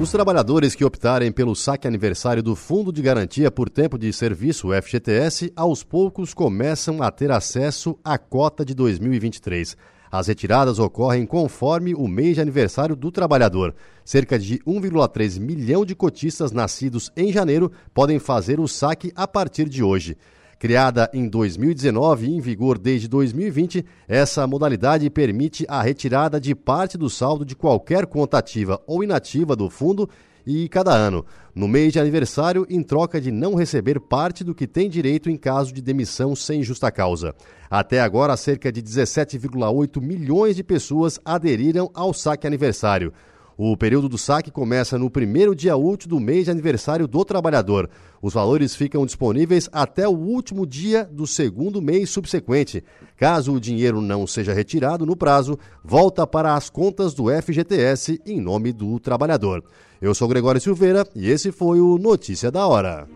[0.00, 4.70] Os trabalhadores que optarem pelo saque aniversário do Fundo de Garantia por Tempo de Serviço,
[4.82, 9.76] FGTS, aos poucos começam a ter acesso à cota de 2023.
[10.10, 13.76] As retiradas ocorrem conforme o mês de aniversário do trabalhador.
[14.04, 19.68] Cerca de 1,3 milhão de cotistas nascidos em janeiro podem fazer o saque a partir
[19.68, 20.16] de hoje.
[20.58, 26.98] Criada em 2019 e em vigor desde 2020, essa modalidade permite a retirada de parte
[26.98, 30.10] do saldo de qualquer conta ativa ou inativa do fundo
[30.44, 34.66] e cada ano, no mês de aniversário, em troca de não receber parte do que
[34.66, 37.34] tem direito em caso de demissão sem justa causa.
[37.70, 43.12] Até agora, cerca de 17,8 milhões de pessoas aderiram ao saque aniversário.
[43.60, 47.90] O período do saque começa no primeiro dia útil do mês de aniversário do trabalhador.
[48.22, 52.84] Os valores ficam disponíveis até o último dia do segundo mês subsequente.
[53.16, 58.40] Caso o dinheiro não seja retirado no prazo, volta para as contas do FGTS em
[58.40, 59.64] nome do trabalhador.
[60.00, 63.08] Eu sou Gregório Silveira e esse foi o Notícia da Hora.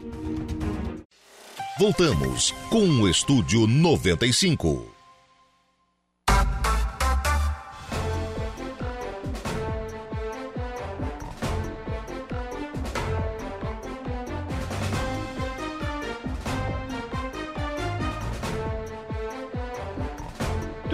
[1.79, 4.92] Voltamos com o Estúdio 95.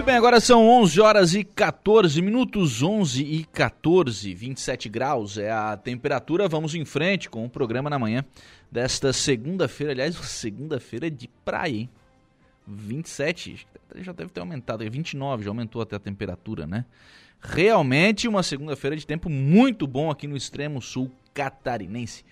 [0.09, 5.77] Bem, agora são 11 horas e 14 minutos, 11 e 14, 27 graus é a
[5.77, 6.47] temperatura.
[6.47, 8.25] Vamos em frente com o programa na manhã
[8.71, 9.93] desta segunda-feira.
[9.93, 11.89] Aliás, segunda-feira de praia, hein?
[12.65, 13.67] 27,
[13.97, 16.85] já deve ter aumentado, 29 já aumentou até a temperatura, né?
[17.39, 22.25] Realmente uma segunda-feira de tempo muito bom aqui no extremo sul catarinense.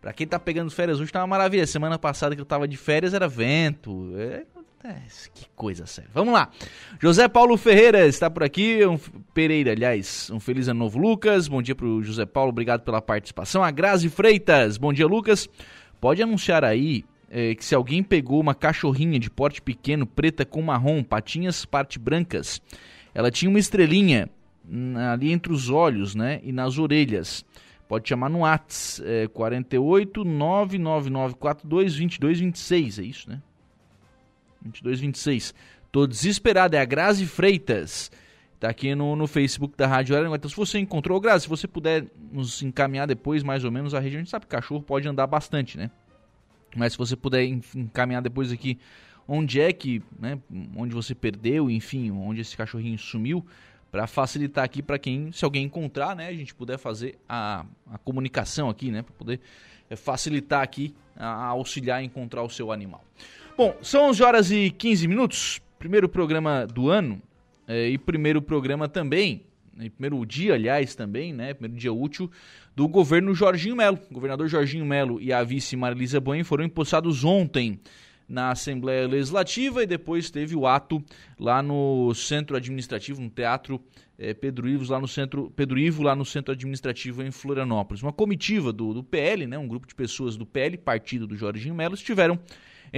[0.00, 1.66] Pra quem tá pegando férias hoje tá uma maravilha.
[1.66, 4.12] Semana passada que eu tava de férias era vento.
[4.16, 4.44] É,
[5.34, 6.10] que coisa séria.
[6.12, 6.50] Vamos lá.
[7.00, 8.84] José Paulo Ferreira está por aqui.
[8.86, 8.98] Um,
[9.34, 10.30] Pereira, aliás.
[10.30, 11.48] Um feliz ano novo, Lucas.
[11.48, 12.50] Bom dia pro José Paulo.
[12.50, 13.62] Obrigado pela participação.
[13.62, 14.76] A Grazi Freitas.
[14.76, 15.48] Bom dia, Lucas.
[16.00, 20.62] Pode anunciar aí é, que se alguém pegou uma cachorrinha de porte pequeno, preta com
[20.62, 22.60] marrom, patinhas parte brancas,
[23.14, 24.28] ela tinha uma estrelinha
[25.12, 27.44] ali entre os olhos, né, e nas orelhas.
[27.88, 33.40] Pode chamar no Whats, é, 48 99942 2226, é isso, né?
[34.62, 35.54] 2226.
[35.90, 38.10] Tô desesperado, é a Grazi Freitas.
[38.58, 40.36] Tá aqui no, no Facebook da Rádio Araranguá.
[40.36, 44.00] Então, se você encontrou, Grazi, se você puder nos encaminhar depois, mais ou menos, a
[44.00, 45.90] região, a gente sabe que cachorro pode andar bastante, né?
[46.74, 48.78] Mas se você puder encaminhar depois aqui
[49.28, 50.38] onde é que, né,
[50.76, 53.44] onde você perdeu, enfim, onde esse cachorrinho sumiu,
[53.90, 57.98] para facilitar aqui para quem, se alguém encontrar, né, a gente puder fazer a, a
[57.98, 59.40] comunicação aqui, né, para poder
[59.88, 63.04] é, facilitar aqui, a, a auxiliar a encontrar o seu animal.
[63.56, 67.22] Bom, são 11 horas e 15 minutos, primeiro programa do ano
[67.66, 72.30] é, e primeiro programa também, né, primeiro dia, aliás, também, né, primeiro dia útil
[72.74, 73.98] do governo Jorginho Melo.
[74.10, 77.80] O governador Jorginho Melo e a vice Marilisa Boen foram empossados ontem
[78.28, 81.02] na Assembleia Legislativa e depois teve o ato
[81.40, 83.80] lá no centro administrativo, no Teatro
[84.18, 88.02] é, Pedro Ivo, lá no centro Pedro Ivo, lá no centro administrativo em Florianópolis.
[88.02, 91.74] Uma comitiva do, do PL, né, um grupo de pessoas do PL, partido do Jorginho
[91.74, 92.38] Melo, estiveram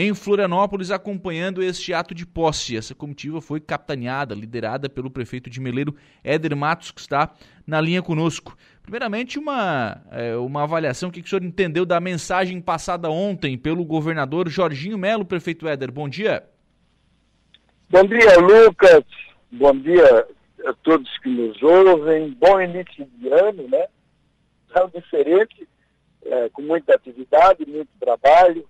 [0.01, 2.77] em Florianópolis acompanhando este ato de posse.
[2.77, 7.35] Essa comitiva foi capitaneada, liderada pelo prefeito de Meleiro, Éder Matos, que está
[7.67, 8.57] na linha conosco.
[8.81, 13.85] Primeiramente, uma, é, uma avaliação, o que, o senhor entendeu da mensagem passada ontem pelo
[13.85, 15.91] governador Jorginho Melo, prefeito Éder.
[15.91, 16.45] Bom dia.
[17.91, 19.03] Bom dia, Lucas.
[19.51, 20.29] Bom dia
[20.65, 22.37] a todos que nos ouvem.
[22.39, 23.87] Bom início de ano, né?
[24.77, 25.69] Ano diferente,
[26.25, 28.65] é, com muita atividade, muito trabalho.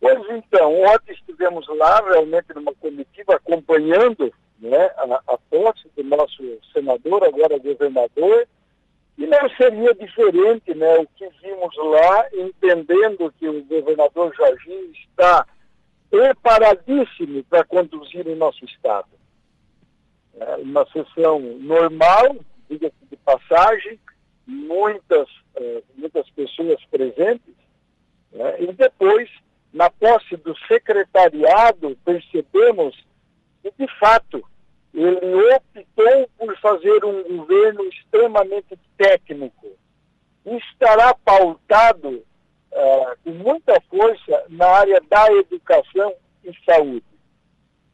[0.00, 6.42] Pois então, ontem estivemos lá realmente numa comitiva acompanhando né, a, a posse do nosso
[6.72, 8.46] senador, agora governador,
[9.16, 15.46] e não seria diferente né, o que vimos lá, entendendo que o governador Jorginho está
[16.10, 19.08] preparadíssimo para conduzir o nosso Estado.
[20.38, 22.36] É uma sessão normal,
[22.68, 23.98] diga-se de passagem,
[24.46, 27.54] muitas, é, muitas pessoas presentes,
[28.32, 29.30] né, e depois
[29.76, 32.96] na posse do secretariado, percebemos
[33.62, 34.42] que, de fato,
[34.94, 39.76] ele optou por fazer um governo extremamente técnico
[40.46, 47.04] estará pautado uh, com muita força na área da educação e saúde.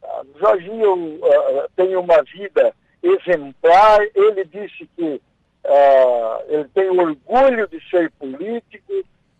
[0.03, 5.20] Uh, Jorginho uh, tem uma vida exemplar, ele disse que
[6.49, 8.93] ele tem orgulho de ser político,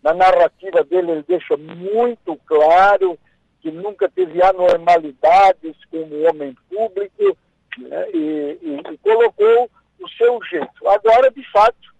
[0.03, 3.17] na narrativa dele, ele deixa muito claro
[3.61, 7.37] que nunca teve anormalidades como homem público
[7.77, 9.69] né, e, e, e colocou
[10.01, 10.87] o seu jeito.
[10.87, 11.93] Agora, de fato,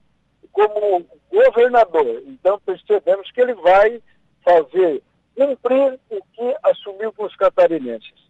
[0.51, 2.23] como governador.
[2.27, 4.01] Então percebemos que ele vai
[4.43, 5.01] fazer
[5.35, 8.22] cumprir o que assumiu com os catarinenses.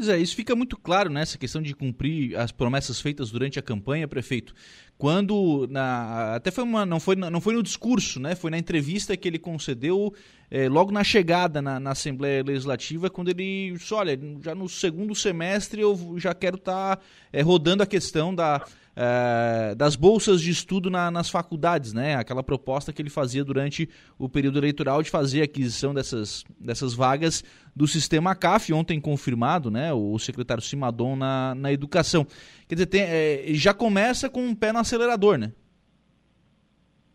[0.00, 3.58] Pois é, isso fica muito claro nessa né, questão de cumprir as promessas feitas durante
[3.58, 4.54] a campanha, prefeito.
[4.96, 8.34] Quando na, até foi uma não foi não foi no discurso, né?
[8.34, 10.14] Foi na entrevista que ele concedeu
[10.50, 15.14] é, logo na chegada na, na, Assembleia Legislativa, quando ele disse, olha, já no segundo
[15.14, 18.64] semestre eu já quero estar tá, é, rodando a questão da,
[19.02, 22.16] é, das bolsas de estudo na, nas faculdades, né?
[22.16, 23.88] Aquela proposta que ele fazia durante
[24.18, 27.42] o período eleitoral de fazer a aquisição dessas, dessas vagas
[27.74, 29.90] do sistema CAF, ontem confirmado, né?
[29.90, 32.26] O secretário Simadon na, na educação.
[32.68, 35.50] Quer dizer, tem, é, já começa com um pé no acelerador, né?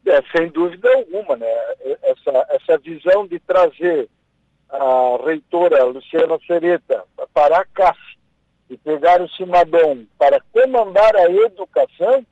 [0.08, 1.48] É, sem dúvida alguma, né?
[2.02, 4.10] Essa, essa visão de trazer
[4.70, 8.00] a reitora Luciana Sereta para a CAF
[8.70, 12.26] e pegar o Simadom para comandar a educação,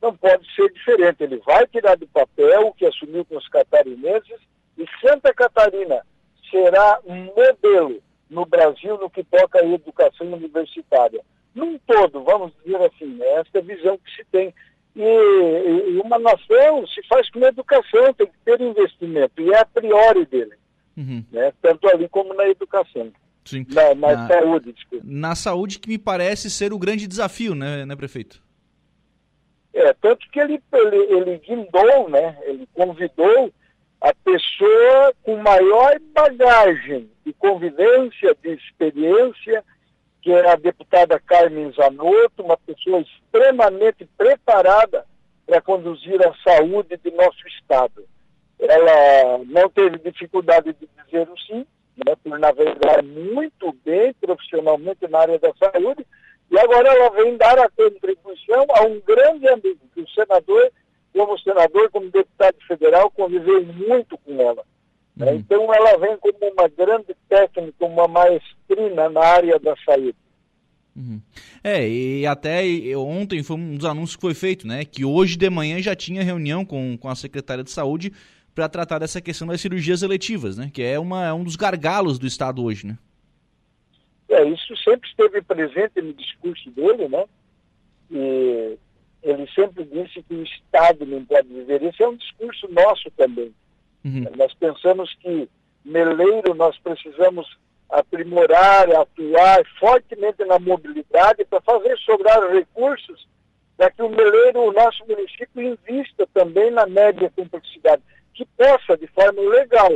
[0.00, 1.22] não pode ser diferente.
[1.22, 4.40] Ele vai tirar do papel o que assumiu com os catarinenses
[4.78, 6.04] e Santa Catarina
[6.50, 11.20] será um modelo no Brasil no que toca à educação universitária.
[11.54, 14.54] Num todo, vamos dizer assim, é esta visão que se tem
[14.94, 19.64] e, e, uma nação se faz com educação, tem que ter investimento, e é a
[19.64, 20.54] priori dele,
[20.96, 21.24] uhum.
[21.30, 21.52] né?
[21.62, 23.12] tanto ali como na educação.
[23.50, 23.66] Sim.
[23.96, 25.04] Na, saúde, desculpa.
[25.06, 28.40] Na saúde que me parece ser o grande desafio, né, né prefeito?
[29.74, 33.52] É, tanto que ele, ele, ele guindou, né, ele convidou
[34.00, 39.64] a pessoa com maior bagagem de convivência, de experiência,
[40.22, 45.04] que é a deputada Carmen Zanotto, uma pessoa extremamente preparada
[45.46, 48.04] para conduzir a saúde de nosso Estado.
[48.58, 51.66] Ela não teve dificuldade de dizer o sim,
[51.96, 56.06] né, por navegar muito bem profissionalmente na área da saúde,
[56.50, 60.72] e agora ela vem dar a contribuição a um grande amigo, que o senador,
[61.12, 64.64] como senador, como deputado federal, conviveu muito com ela.
[65.18, 65.34] Uhum.
[65.34, 70.16] Então ela vem como uma grande técnica, uma maestrina na área da saúde.
[70.96, 71.20] Uhum.
[71.62, 72.62] É, e até
[72.96, 74.84] ontem foi um dos anúncios que foi feito, né?
[74.84, 78.12] Que hoje de manhã já tinha reunião com, com a secretária de saúde
[78.54, 80.70] para tratar dessa questão das cirurgias eletivas, né?
[80.72, 82.98] Que é, uma, é um dos gargalos do Estado hoje, né?
[84.28, 87.24] É, isso sempre esteve presente no discurso dele, né?
[88.10, 88.78] E
[89.22, 91.82] ele sempre disse que o Estado não pode viver.
[91.82, 93.52] Esse é um discurso nosso também.
[94.04, 94.26] Uhum.
[94.36, 95.48] Nós pensamos que
[95.84, 97.46] Meleiro nós precisamos
[97.88, 103.28] aprimorar, atuar fortemente na mobilidade para fazer sobrar recursos
[103.80, 108.02] para que o Meleiro, o nosso município, invista também na média complexidade,
[108.40, 109.92] que possa, de forma legal,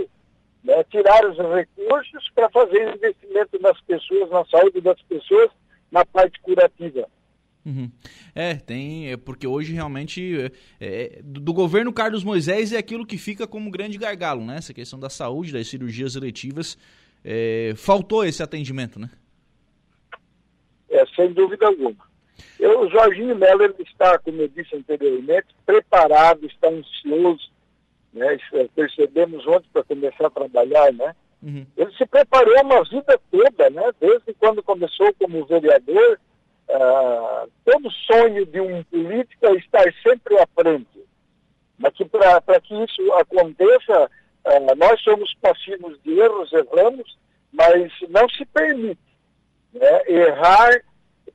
[0.63, 5.51] né, tirar os recursos para fazer investimento nas pessoas, na saúde das pessoas,
[5.91, 7.09] na parte curativa.
[7.65, 7.91] Uhum.
[8.35, 13.17] É, tem, é porque hoje realmente é, é, do governo Carlos Moisés é aquilo que
[13.17, 14.57] fica como grande gargalo, né?
[14.59, 16.77] Essa questão da saúde, das cirurgias eletivas,
[17.25, 19.09] é, faltou esse atendimento, né?
[20.91, 22.05] É, sem dúvida alguma.
[22.61, 27.54] Eu, o Jorginho Melo ele está, como eu disse anteriormente, preparado, está ansioso,
[28.15, 28.39] né?
[28.53, 31.15] É, percebemos ontem para começar a trabalhar, né?
[31.43, 31.67] Uhum.
[31.77, 33.91] Ele se preparou uma vida toda, né?
[34.01, 36.19] Desde quando começou como vereador,
[36.71, 41.05] uh, todo sonho de um político é estar sempre à frente.
[41.77, 41.93] Mas
[42.45, 44.11] para que isso aconteça,
[44.47, 47.19] uh, nós somos passivos de erros, erramos,
[47.53, 49.01] mas não se permite
[49.73, 50.71] né, errar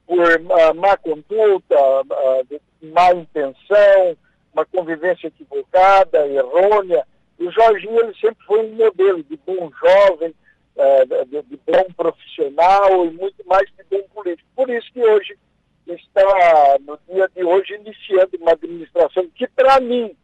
[0.07, 1.75] por uh, má conduta,
[2.81, 4.17] má intenção,
[4.53, 7.05] uma convivência equivocada, errônea.
[7.39, 10.33] O Jorginho ele sempre foi um modelo de bom jovem,
[10.75, 14.47] uh, de, de, bom profissional e muito mais de bom político.
[14.55, 15.37] Por isso que hoje
[15.87, 20.15] está, no dia de hoje, iniciando uma administração que, para mim,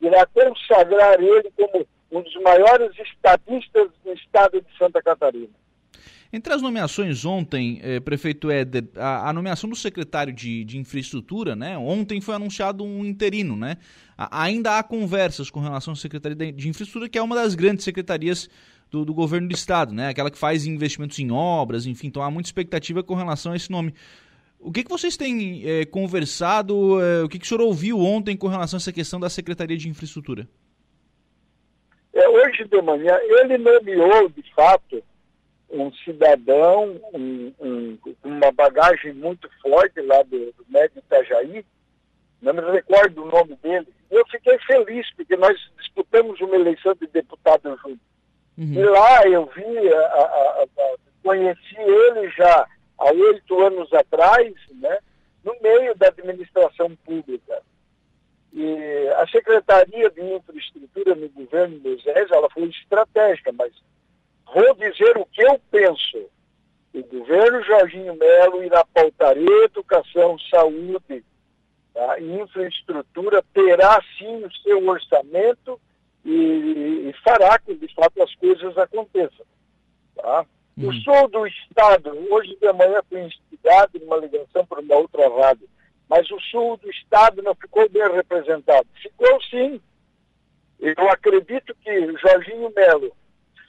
[0.00, 5.52] irá consagrar ele como um dos maiores estadistas do estado de Santa Catarina.
[6.36, 11.56] Entre as nomeações ontem, eh, prefeito Éder, a, a, nomeação do secretário de, de infraestrutura,
[11.56, 11.78] né?
[11.78, 13.78] Ontem foi anunciado um interino, né?
[14.18, 17.86] A, ainda há conversas com relação à Secretaria de, Infraestrutura, que é uma das grandes
[17.86, 18.50] secretarias
[18.90, 20.08] do, do, governo do estado, né?
[20.08, 23.70] Aquela que faz investimentos em obras, enfim, então há muita expectativa com relação a esse
[23.70, 23.94] nome.
[24.60, 28.36] O que, que vocês têm eh, conversado, eh, o que, que o senhor ouviu ontem
[28.36, 30.46] com relação a essa questão da Secretaria de Infraestrutura?
[32.12, 35.02] É, hoje de manhã, ele nomeou, de fato,
[35.70, 41.64] um cidadão um, um, uma bagagem muito forte lá do, do médio Itajaí,
[42.40, 43.88] não me recordo o nome dele.
[44.10, 48.00] Eu fiquei feliz, porque nós disputamos uma eleição de deputado junto.
[48.56, 48.72] Uhum.
[48.72, 52.66] E lá eu vi, a, a, a, conheci ele já
[52.98, 54.98] há oito anos atrás, né,
[55.44, 57.62] no meio da administração pública.
[58.52, 63.72] E a Secretaria de Infraestrutura no governo Moisés, ela foi estratégica, mas
[64.52, 66.30] vou dizer o que eu penso.
[66.94, 71.24] O governo Jorginho Melo irá pautar educação, saúde
[71.92, 72.18] tá?
[72.18, 75.78] e infraestrutura, terá sim o seu orçamento
[76.24, 79.44] e, e fará que, de fato, as coisas aconteçam.
[80.14, 80.46] Tá?
[80.78, 80.92] O uhum.
[81.02, 85.68] sul do estado, hoje de manhã fui instigado numa ligação por uma outra rádio,
[86.08, 88.86] mas o sul do estado não ficou bem representado.
[89.02, 89.80] Ficou sim.
[90.78, 93.12] Eu acredito que Jorginho Melo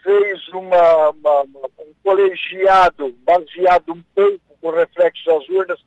[0.04, 1.42] fez uma, uma,
[1.80, 5.80] um colegiado baseado um pouco com reflexos às urnas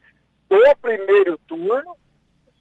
[0.49, 1.97] do primeiro turno,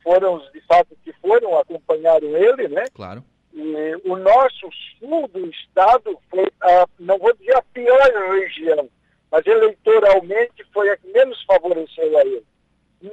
[0.04, 2.86] foram os de fato que foram, acompanharam ele, né?
[2.94, 3.24] Claro.
[3.54, 4.70] E o nosso
[5.00, 8.00] sul do estado foi, a, não vou dizer a pior
[8.32, 8.90] região,
[9.32, 12.46] mas eleitoralmente foi a que menos favoreceu a ele.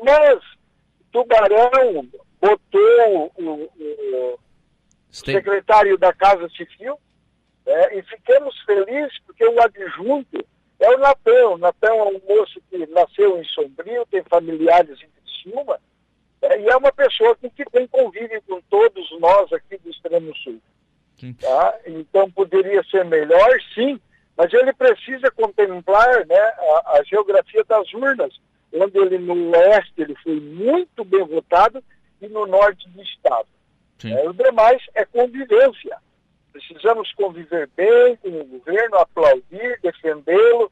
[0.03, 0.41] Mas
[1.11, 2.07] Tubarão
[2.41, 4.39] botou o, o, o
[5.11, 6.99] secretário da Casa Civil
[7.67, 10.45] é, e ficamos felizes porque o adjunto
[10.79, 11.49] é o Natan.
[11.51, 15.81] O Natan é um moço que nasceu em Sombrio, tem familiares em Criciúma,
[16.43, 20.35] é, e é uma pessoa que, que tem convívio com todos nós aqui do Extremo
[20.37, 20.61] Sul.
[21.41, 21.79] Tá?
[21.87, 24.01] Então poderia ser melhor, sim,
[24.37, 28.35] mas ele precisa contemplar né, a, a geografia das urnas
[28.73, 31.83] onde ele no oeste ele foi muito bem votado
[32.21, 33.49] e no norte do estado.
[34.05, 35.97] É, o demais é convivência.
[36.57, 40.71] Precisamos conviver bem com o governo, aplaudir, defendê-lo,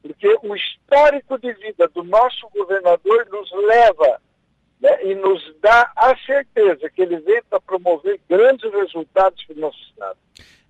[0.00, 4.20] porque o histórico de vida do nosso governador nos leva
[4.80, 9.60] né, e nos dá a certeza que ele veio para promover grandes resultados para o
[9.60, 10.18] nosso Estado.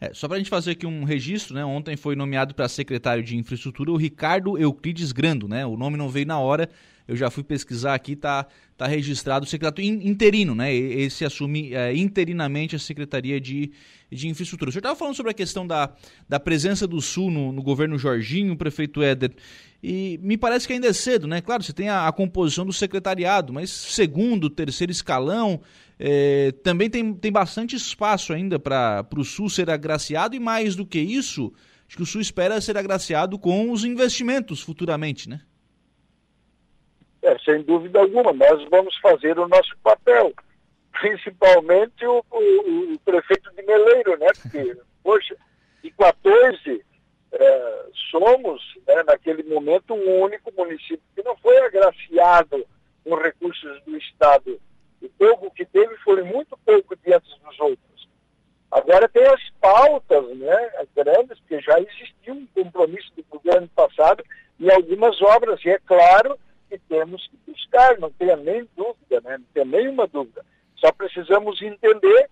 [0.01, 1.65] É, só para a gente fazer aqui um registro, né?
[1.65, 5.65] Ontem foi nomeado para secretário de infraestrutura o Ricardo Euclides Grando, né?
[5.67, 6.69] O nome não veio na hora,
[7.07, 8.47] eu já fui pesquisar aqui, tá,
[8.77, 10.73] tá registrado o secretário interino, né?
[10.73, 13.73] Esse assume é, interinamente a Secretaria de,
[14.15, 14.69] de Infraestrutura.
[14.69, 15.93] O senhor estava falando sobre a questão da,
[16.29, 19.33] da presença do Sul no, no governo Jorginho, prefeito Éder.
[19.83, 21.41] E me parece que ainda é cedo, né?
[21.43, 25.61] Claro, você tem a, a composição do secretariado, mas segundo, terceiro escalão,
[25.99, 30.87] é, também tem, tem bastante espaço ainda para o Sul ser agraciado e mais do
[30.87, 31.53] que isso,
[31.87, 35.41] acho que o Sul espera ser agraciado com os investimentos futuramente, né?
[37.23, 40.33] É, sem dúvida alguma, nós vamos fazer o nosso papel,
[41.01, 44.29] principalmente o, o, o prefeito de Meleiro, né?
[44.41, 45.37] Porque, poxa,
[45.83, 46.85] de 14
[47.33, 52.67] é, somos, né, naquele momento, um único município que não foi agraciado
[53.03, 54.61] com recursos do Estado.
[55.03, 58.09] O pouco que teve foi muito pouco diante dos outros.
[58.71, 64.25] Agora tem as pautas né, grandes, porque já existiu um compromisso do governo passado
[64.59, 66.39] em algumas obras, e é claro
[66.69, 70.45] que temos que buscar, não tenha nem dúvida, né, não tenha nenhuma dúvida.
[70.85, 72.29] Só precisamos entender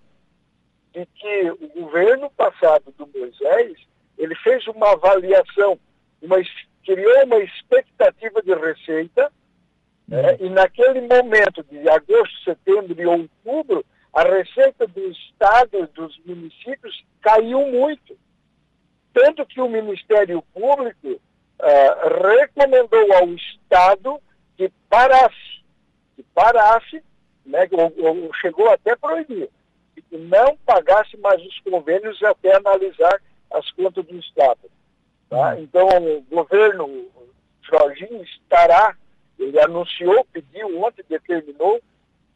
[0.92, 3.78] de que o governo passado do Moisés
[4.18, 5.80] ele fez uma avaliação,
[6.20, 6.36] uma,
[6.84, 9.32] criou uma expectativa de receita,
[10.06, 10.46] né, uhum.
[10.46, 17.66] e naquele momento de agosto, setembro e outubro, a receita do Estado, dos municípios, caiu
[17.68, 18.18] muito.
[19.14, 24.20] Tanto que o Ministério Público uh, recomendou ao Estado
[24.58, 25.64] que parasse,
[26.14, 27.02] que parasse,
[27.44, 29.48] né, ou, ou chegou até proibir,
[29.94, 33.20] que não pagasse mais os convênios até analisar
[33.50, 34.70] as contas do Estado.
[35.28, 35.54] Tá?
[35.54, 35.62] Uhum.
[35.62, 37.06] Então, o governo
[37.62, 38.96] Jorginho estará,
[39.38, 41.80] ele anunciou, pediu ontem, determinou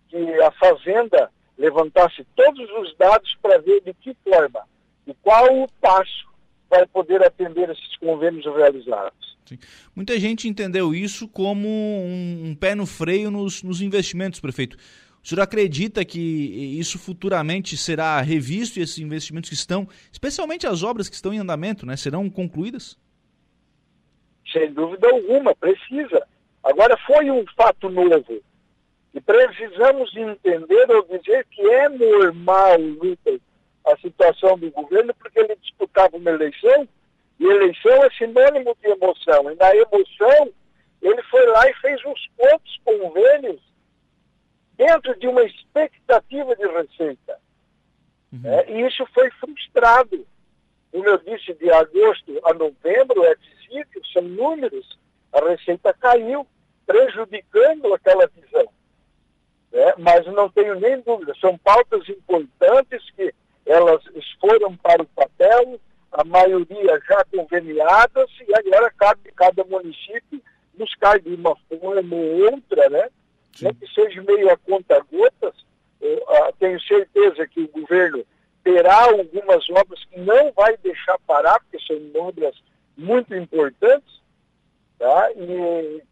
[0.09, 4.62] que a Fazenda levantasse todos os dados para ver de que forma
[5.07, 6.26] e qual o passo
[6.68, 9.36] para poder atender esses convênios realizados.
[9.47, 9.59] Sim.
[9.94, 14.76] Muita gente entendeu isso como um, um pé no freio nos, nos investimentos, prefeito.
[15.22, 16.20] O senhor acredita que
[16.78, 21.38] isso futuramente será revisto e esses investimentos que estão, especialmente as obras que estão em
[21.38, 22.97] andamento, né, serão concluídas?
[24.53, 26.24] Sem dúvida alguma, precisa.
[26.62, 28.40] Agora, foi um fato novo.
[29.14, 33.40] E precisamos entender ou dizer que é normal, Lucas,
[33.86, 36.86] a situação do governo, porque ele disputava uma eleição,
[37.39, 39.51] e eleição é sinônimo de emoção.
[39.51, 40.53] E na emoção,
[41.03, 43.61] ele foi lá e fez uns quantos convênios
[44.76, 47.39] dentro de uma expectativa de receita.
[48.32, 48.41] Uhum.
[48.45, 50.26] É, e isso foi frustrado.
[50.91, 54.99] Como eu disse, de agosto a novembro é visível, são números,
[55.32, 56.47] a receita caiu,
[56.87, 58.66] prejudicando aquela visão.
[59.72, 63.34] É, mas não tenho nem dúvida, são pautas importantes que
[63.66, 64.03] elas
[64.41, 65.78] foram para o papel,
[66.16, 70.40] a maioria já conveniadas, e agora cabe cada município
[70.76, 73.08] buscar de uma forma ou outra, né?
[73.60, 75.54] né, que seja meio a conta gotas,
[76.00, 78.24] uh, tenho certeza que o governo
[78.64, 82.54] terá algumas obras que não vai deixar parar, porque são obras
[82.96, 84.20] muito importantes,
[84.98, 85.30] tá?
[85.36, 86.02] e,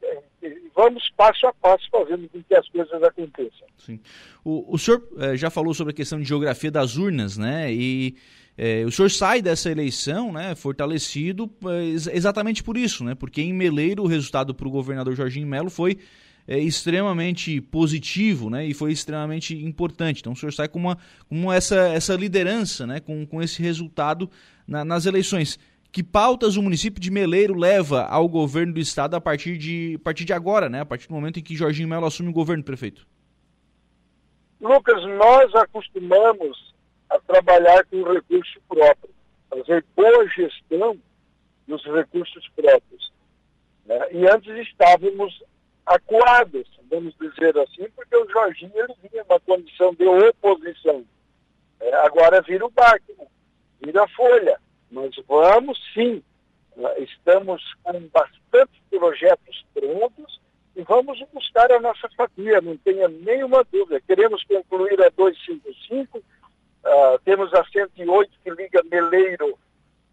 [0.43, 3.67] e vamos passo a passo fazendo com que as coisas aconteçam.
[3.79, 4.01] Sim.
[4.45, 7.73] O, o senhor eh, já falou sobre a questão de geografia das urnas, né?
[7.73, 8.17] E
[8.57, 13.15] eh, o senhor sai dessa eleição, né, fortalecido eh, exatamente por isso, né?
[13.15, 15.99] Porque em Meleiro o resultado para o governador Jorginho Melo foi
[16.47, 20.21] é, extremamente positivo né, e foi extremamente importante.
[20.21, 20.99] Então o senhor sai com, uma,
[21.29, 24.31] com essa, essa liderança, né, com, com esse resultado
[24.67, 25.59] na, nas eleições.
[25.91, 30.05] Que pautas o município de Meleiro leva ao governo do estado a partir de, a
[30.05, 32.65] partir de agora, né, a partir do momento em que Jorginho Melo assume o governo,
[32.65, 33.07] prefeito?
[34.61, 36.74] Lucas, nós acostumamos
[37.11, 39.11] a trabalhar com recurso próprio,
[39.49, 40.99] fazer boa gestão
[41.67, 43.13] dos recursos próprios.
[43.87, 44.13] Né?
[44.13, 45.43] E antes estávamos
[45.87, 51.05] acuados, vamos dizer assim, porque o Jorginho ele vinha uma condição de oposição.
[51.81, 53.29] É, agora vira o barco,
[53.83, 54.59] vira a folha.
[54.91, 56.23] Nós vamos sim,
[56.77, 60.41] né, estamos com bastante projetos prontos
[60.77, 64.01] e vamos buscar a nossa fatia, não tenha nenhuma dúvida.
[64.01, 66.23] Queremos concluir a 255,
[66.85, 69.59] uh, ah, temos a 108 que liga Meleiro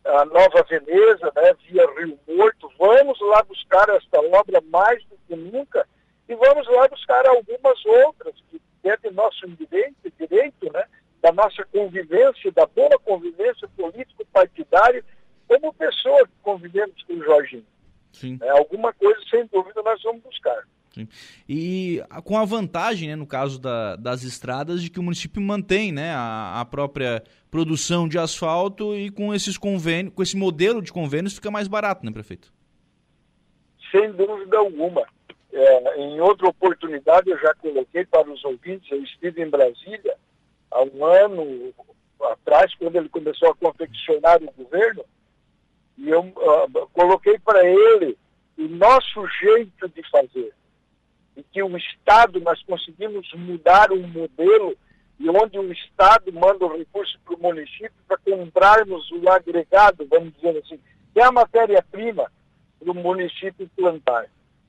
[0.03, 2.72] a Nova Veneza, né, via Rio Morto.
[2.78, 5.88] Vamos lá buscar esta obra mais do que nunca
[6.28, 10.86] e vamos lá buscar algumas outras que é de nosso direito, direito né,
[11.22, 15.03] da nossa convivência, da boa convivência político-partidária,
[15.47, 17.65] como pessoa que convivemos com o Jorginho.
[18.11, 18.39] Sim.
[18.41, 20.65] É, alguma coisa, sem dúvida, nós vamos buscar.
[20.93, 21.07] Sim.
[21.47, 25.91] E com a vantagem, né, no caso da, das estradas, de que o município mantém
[25.91, 30.91] né, a, a, própria produção de asfalto e com esses convênios, com esse modelo de
[30.91, 32.51] convênios fica mais barato, né, prefeito?
[33.89, 35.05] Sem dúvida alguma.
[35.53, 40.15] É, em outra oportunidade eu já coloquei para os ouvintes, eu estive em Brasília
[40.69, 41.73] há um ano
[42.21, 45.03] atrás, quando ele começou a confeccionar o governo,
[45.97, 48.17] e eu uh, coloquei para ele
[48.57, 50.53] o nosso jeito de fazer
[51.36, 54.75] em que o Estado, nós conseguimos mudar um modelo
[55.19, 60.34] e onde o Estado manda o recurso para o município para comprarmos o agregado, vamos
[60.34, 60.79] dizer assim,
[61.13, 62.32] que é a matéria-prima
[62.79, 64.25] para o município plantar.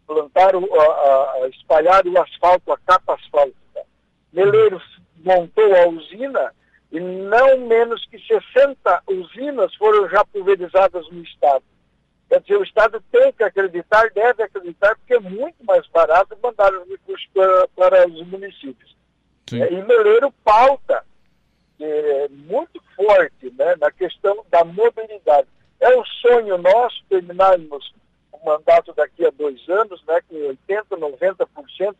[0.06, 3.82] Plantar, o, a, a, espalhar o asfalto, a capa asfáltica.
[4.32, 4.82] Meleiros
[5.24, 6.52] montou a usina
[6.90, 11.64] e não menos que 60 usinas foram já pulverizadas no Estado.
[12.32, 16.72] Quer dizer, o Estado tem que acreditar, deve acreditar, porque é muito mais barato mandar
[16.72, 18.96] os recursos para, para os municípios.
[19.52, 21.04] É, e Meleiro pauta
[21.78, 25.46] é, muito forte né, na questão da mobilidade.
[25.78, 27.92] É um sonho nosso terminarmos
[28.32, 31.94] o mandato daqui a dois anos, né, com 80%, 90%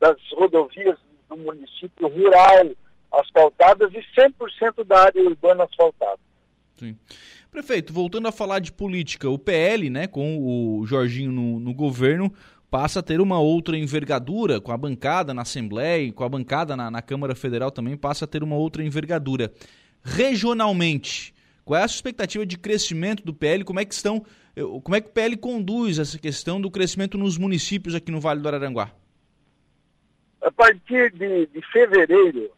[0.00, 0.98] das rodovias
[1.28, 2.72] do município rural
[3.12, 6.18] asfaltadas e 100% da área urbana asfaltada.
[6.78, 6.98] Sim.
[7.50, 12.32] Prefeito, voltando a falar de política, o PL, né, com o Jorginho no, no governo,
[12.70, 16.90] passa a ter uma outra envergadura, com a bancada na Assembleia, com a bancada na,
[16.90, 19.50] na, Câmara Federal também passa a ter uma outra envergadura.
[20.02, 21.34] Regionalmente,
[21.64, 23.64] qual é a expectativa de crescimento do PL?
[23.64, 24.24] Como é que estão,
[24.54, 28.20] eh, como é que o PL conduz essa questão do crescimento nos municípios aqui no
[28.20, 28.90] Vale do Araranguá?
[30.42, 32.50] A partir de, de fevereiro,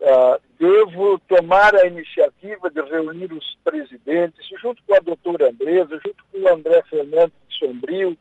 [0.00, 6.24] uh, devo tomar a iniciativa de reunir os presidentes, junto com a doutora Andresa, junto
[6.32, 8.16] com o André Fernandes de Sombrio,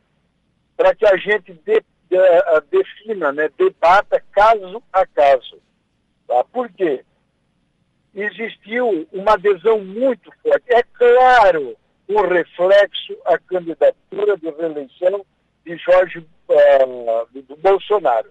[0.77, 5.59] para que a gente de, de, uh, defina, né, debata caso a caso.
[6.27, 6.43] Tá?
[6.45, 7.03] Por quê?
[8.13, 10.63] Existiu uma adesão muito forte.
[10.67, 11.75] É claro,
[12.07, 15.25] um reflexo à candidatura de reeleição
[15.65, 18.29] de Jorge uh, do, Bolsonaro,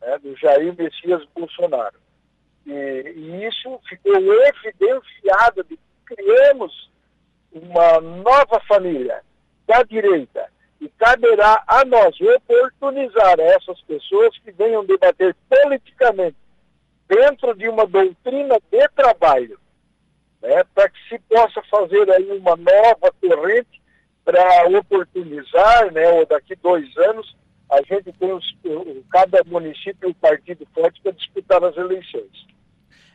[0.00, 1.96] né, do Jair Messias Bolsonaro.
[2.68, 6.90] E, e isso ficou evidenciado de que criamos
[7.50, 9.22] uma nova família
[9.66, 16.36] da direita e caberá a nós oportunizar essas pessoas que venham debater politicamente
[17.08, 19.58] dentro de uma doutrina de trabalho,
[20.42, 23.80] né, para que se possa fazer aí uma nova corrente
[24.24, 27.34] para oportunizar, né, ou daqui dois anos,
[27.70, 28.44] a gente tem os,
[29.10, 32.46] cada município um partido forte para disputar as eleições.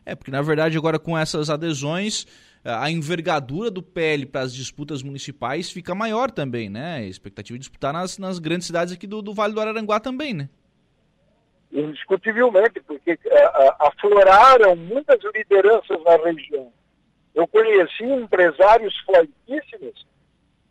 [0.06, 2.26] É, porque na verdade agora com essas adesões,
[2.64, 6.95] a envergadura do PL para as disputas municipais fica maior também, né?
[6.95, 10.34] A expectativa de disputar nas, nas grandes cidades aqui do, do Vale do Araranguá também,
[10.34, 10.49] né?
[11.72, 13.18] Indiscutivelmente, porque uh,
[13.80, 16.72] afloraram muitas lideranças na região.
[17.34, 20.06] Eu conheci empresários fortíssimos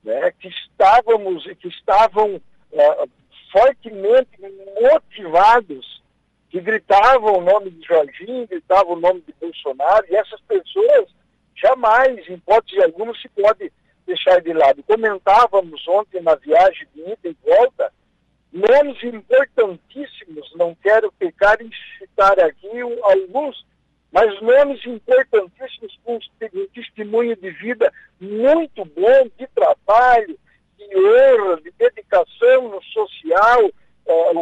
[0.05, 3.11] né, que estávamos que estavam uh,
[3.51, 4.30] fortemente
[4.80, 6.01] motivados
[6.53, 11.09] que gritavam o nome de Jorginho, gritavam o nome de Bolsonaro, e essas pessoas
[11.57, 13.72] jamais, em hipótese alguma, se pode
[14.07, 14.82] deixar de lado.
[14.82, 17.90] Comentávamos ontem na viagem de ida e volta,
[18.53, 22.68] nomes importantíssimos, não quero pecar em citar aqui
[23.03, 23.64] alguns,
[24.12, 27.90] mas nomes importantíssimos com um testemunho de vida
[28.20, 30.38] muito bom, de trabalho,
[30.76, 33.70] de honra, de dedicação no social,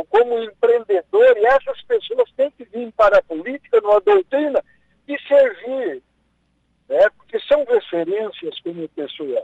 [0.08, 4.62] como empreendedor, e essas pessoas têm que vir para a política, numa doutrina,
[5.06, 6.02] e servir,
[6.88, 7.08] né?
[7.16, 9.42] porque são referências como pessoa.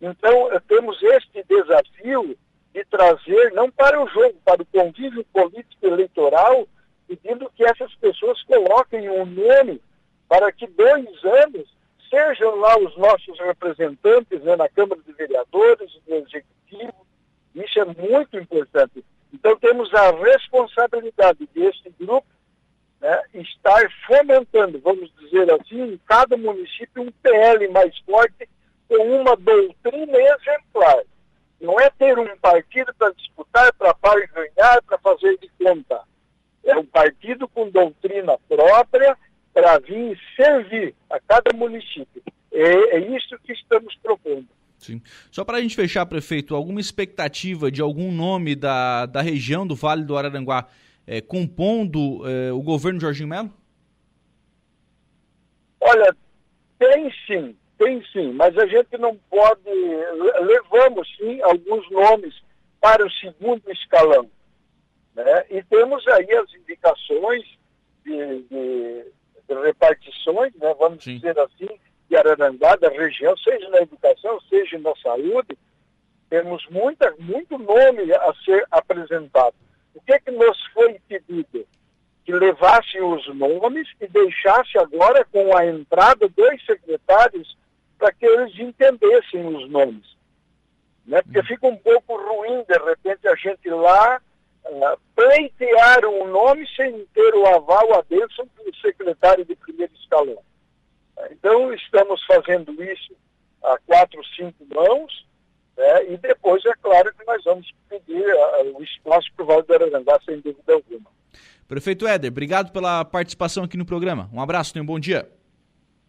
[0.00, 2.36] Então, temos este desafio
[2.74, 6.66] de trazer, não para o jogo, para o convívio político eleitoral,
[7.06, 9.80] pedindo que essas pessoas coloquem um nome
[10.28, 11.68] para que dois anos
[12.08, 17.06] sejam lá os nossos representantes né, na Câmara de Vereadores, no Executivo.
[17.54, 19.04] Isso é muito importante.
[19.32, 22.26] Então, temos a responsabilidade deste grupo
[23.00, 28.48] né, estar fomentando, vamos dizer assim, em cada município um PL mais forte
[28.88, 31.02] com uma doutrina exemplar.
[31.60, 36.02] Não é ter um partido para disputar, para ganhar, para fazer de conta.
[36.64, 39.16] É um partido com doutrina própria
[39.52, 42.22] para vir servir a cada município.
[42.52, 44.48] É, é isso que estamos propondo.
[44.82, 45.00] Sim.
[45.30, 49.76] Só para a gente fechar, prefeito, alguma expectativa de algum nome da, da região do
[49.76, 50.68] Vale do Araranguá
[51.06, 53.50] é, compondo é, o governo Jorginho Melo?
[55.80, 56.14] Olha,
[56.78, 59.62] tem sim, tem sim, mas a gente não pode.
[60.42, 62.34] Levamos sim alguns nomes
[62.80, 64.28] para o segundo escalão.
[65.14, 65.44] Né?
[65.50, 67.44] E temos aí as indicações
[68.04, 69.04] de, de,
[69.48, 70.74] de repartições, né?
[70.78, 71.16] vamos sim.
[71.16, 71.68] dizer assim,
[72.12, 75.56] de Araranguá, da região, seja na educação, seja na saúde,
[76.28, 79.54] temos muita, muito nome a ser apresentado.
[79.94, 81.66] O que, é que nos foi pedido?
[82.26, 87.56] Que levasse os nomes e deixasse agora com a entrada dois secretários
[87.98, 90.14] para que eles entendessem os nomes.
[91.06, 91.22] Né?
[91.22, 91.44] Porque hum.
[91.44, 94.20] fica um pouco ruim, de repente, a gente lá
[94.66, 100.42] uh, pleitear um nome sem ter o aval, a bênção do secretário de primeiro escalão.
[101.30, 103.14] Então, estamos fazendo isso
[103.62, 105.26] a quatro, cinco mãos,
[105.76, 106.12] né?
[106.12, 109.74] e depois, é claro, que nós vamos pedir uh, o espaço para o Vale do
[109.74, 111.10] Ararandá, sem dúvida alguma.
[111.68, 114.28] Prefeito Éder, obrigado pela participação aqui no programa.
[114.32, 115.28] Um abraço, tenha um bom dia.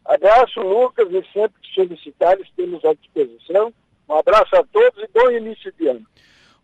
[0.04, 3.74] Abraço, Lucas, e sempre que solicitares, temos à disposição.
[4.10, 6.06] Um abraço a todos e bom início de ano.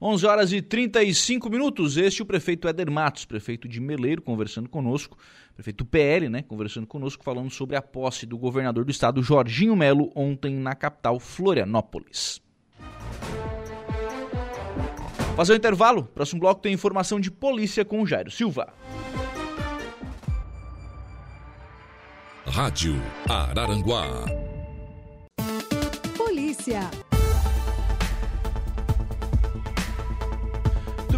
[0.02, 1.98] 11 horas e 35 minutos.
[1.98, 5.18] Este é o prefeito Éder Matos, prefeito de Meleiro, conversando conosco
[5.60, 10.10] prefeito PL, né, conversando conosco, falando sobre a posse do governador do estado, Jorginho Melo,
[10.16, 12.42] ontem na capital, Florianópolis.
[15.36, 16.06] Fazer o um intervalo.
[16.06, 18.74] Próximo bloco tem informação de polícia com o Jairo Silva.
[22.46, 22.96] Rádio
[23.28, 24.26] Araranguá.
[26.18, 26.90] Polícia.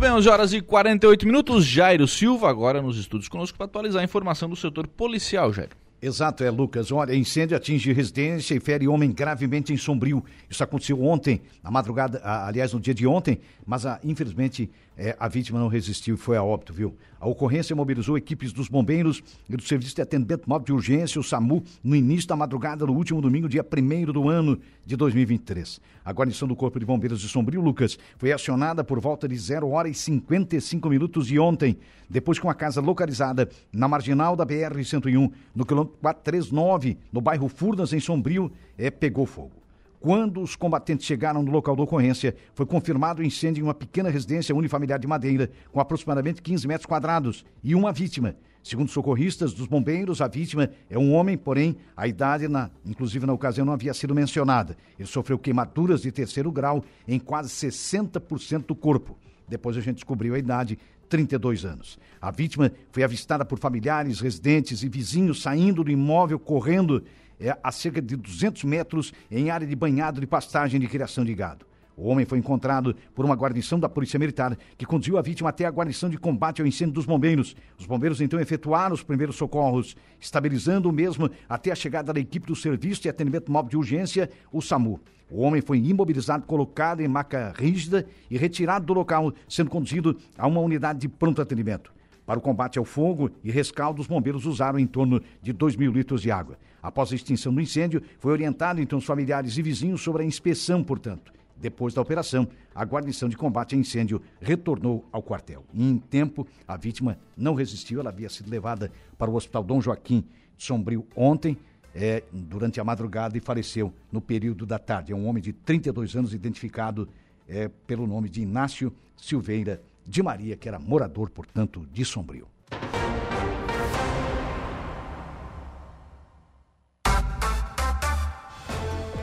[0.02, 1.64] Bem, 11 horas e 48 minutos.
[1.64, 5.76] Jairo Silva, agora nos estúdios conosco para atualizar a informação do setor policial, Jairo.
[6.02, 6.92] Exato, é, Lucas.
[6.92, 10.26] Olha, incêndio atinge residência e fere homem gravemente em Sombrio.
[10.50, 15.28] Isso aconteceu ontem, na madrugada, aliás, no dia de ontem, mas ah, infelizmente é, a
[15.28, 16.96] vítima não resistiu e foi a óbito, viu?
[17.20, 21.24] A ocorrência mobilizou equipes dos bombeiros e do Serviço de Atendimento Móvel de Urgência, o
[21.24, 25.80] SAMU, no início da madrugada do último domingo, dia 1 do ano de 2023.
[26.04, 29.70] A guarnição do Corpo de Bombeiros de Sombrio, Lucas, foi acionada por volta de 0
[29.70, 31.78] hora e 55 minutos de ontem,
[32.10, 37.94] depois com a casa localizada na marginal da BR-101, no quilômetro 439, no bairro Furnas,
[37.94, 39.61] em Sombrio, é, pegou fogo.
[40.02, 44.10] Quando os combatentes chegaram no local da ocorrência, foi confirmado o incêndio em uma pequena
[44.10, 48.36] residência unifamiliar de madeira, com aproximadamente 15 metros quadrados, e uma vítima.
[48.64, 53.34] Segundo socorristas dos bombeiros, a vítima é um homem, porém, a idade, na, inclusive na
[53.34, 54.76] ocasião, não havia sido mencionada.
[54.98, 59.16] Ele sofreu queimaduras de terceiro grau em quase 60% do corpo.
[59.48, 60.80] Depois a gente descobriu a idade,
[61.10, 62.00] 32 anos.
[62.20, 67.04] A vítima foi avistada por familiares, residentes e vizinhos saindo do imóvel correndo
[67.42, 71.34] é, a cerca de 200 metros em área de banhado de pastagem de criação de
[71.34, 71.66] gado.
[71.98, 75.66] O homem foi encontrado por uma guarnição da Polícia Militar, que conduziu a vítima até
[75.66, 77.56] a guarnição de combate ao incêndio dos bombeiros.
[77.78, 82.48] Os bombeiros então efetuaram os primeiros socorros, estabilizando o mesmo até a chegada da equipe
[82.48, 85.00] do Serviço de Atendimento Móvel de Urgência, o SAMU.
[85.30, 90.48] O homem foi imobilizado, colocado em maca rígida e retirado do local, sendo conduzido a
[90.48, 91.94] uma unidade de pronto atendimento.
[92.26, 95.92] Para o combate ao fogo e rescaldo, os bombeiros usaram em torno de 2 mil
[95.92, 96.58] litros de água.
[96.82, 100.84] Após a extinção do incêndio, foi orientado então os familiares e vizinhos sobre a inspeção,
[100.84, 105.64] portanto, Depois da operação, a guarnição de combate a incêndio retornou ao quartel.
[105.72, 110.24] Em tempo, a vítima não resistiu, ela havia sido levada para o Hospital Dom Joaquim
[110.58, 111.56] Sombrio ontem,
[111.94, 115.12] é, durante a madrugada, e faleceu no período da tarde.
[115.12, 117.08] É um homem de 32 anos, identificado
[117.48, 122.48] é, pelo nome de Inácio Silveira de Maria, que era morador, portanto, de Sombrio.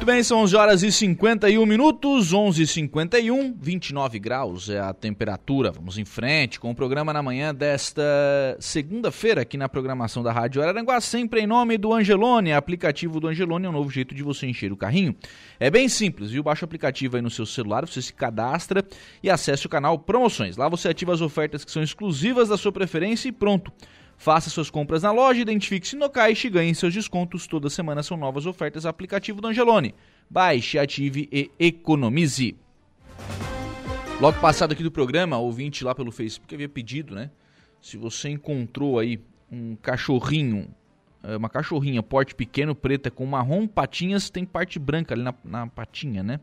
[0.09, 5.71] Bem, são 11 horas e 51 minutos, 11 h 51 29 graus é a temperatura.
[5.71, 8.03] Vamos em frente com o programa na manhã desta
[8.59, 12.55] segunda-feira aqui na programação da Rádio Araranguá, sempre em nome do Angelone.
[12.55, 15.15] Aplicativo do Angelone é um novo jeito de você encher o carrinho.
[15.61, 16.43] É bem simples, viu?
[16.43, 18.83] Baixa o aplicativo aí no seu celular, você se cadastra
[19.23, 20.57] e acesse o canal Promoções.
[20.57, 23.71] Lá você ativa as ofertas que são exclusivas da sua preferência e pronto.
[24.19, 27.47] Faça suas compras na loja, identifique-se no caixa e ganhe seus descontos.
[27.47, 29.95] Toda semana são novas ofertas aplicativo do Angelone.
[30.29, 32.57] Baixe, ative e economize.
[34.21, 37.31] Logo passado aqui do programa, ouvinte lá pelo Facebook havia pedido, né?
[37.81, 39.21] Se você encontrou aí
[39.53, 40.69] um cachorrinho,
[41.23, 45.69] é, uma cachorrinha porte pequeno, preta, com marrom, patinhas, tem parte branca ali na, na
[45.69, 46.41] patinha, né?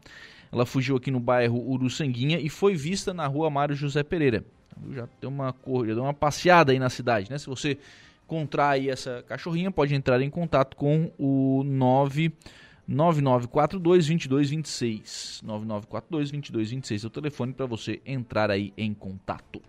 [0.50, 4.46] Ela fugiu aqui no bairro Uruçanguinha e foi vista na rua Mário José Pereira.
[4.92, 7.38] Já deu uma cor, já deu uma passeada aí na cidade, né?
[7.38, 7.78] Se você
[8.26, 12.34] encontrar essa cachorrinha, pode entrar em contato com o 9
[12.88, 15.42] 9942 2226.
[15.44, 19.62] 9942 2226 é o telefone para você entrar aí em contato.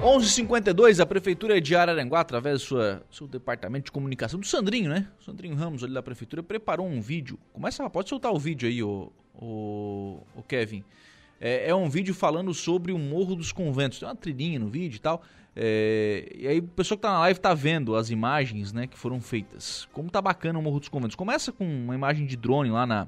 [0.00, 5.08] 11:52 a prefeitura de Araranguá através do seu departamento de comunicação do Sandrinho, né?
[5.18, 7.38] O Sandrinho Ramos ali da prefeitura preparou um vídeo.
[7.52, 10.84] Começa, pode soltar o vídeo aí, o, o, o Kevin
[11.44, 13.98] é, é um vídeo falando sobre o Morro dos Conventos.
[13.98, 15.22] Tem uma trilhinha no vídeo e tal.
[15.54, 18.96] É, e aí o pessoal que tá na live tá vendo as imagens né, que
[18.96, 19.86] foram feitas.
[19.92, 21.14] Como tá bacana o Morro dos Conventos.
[21.14, 23.06] Começa com uma imagem de drone lá na,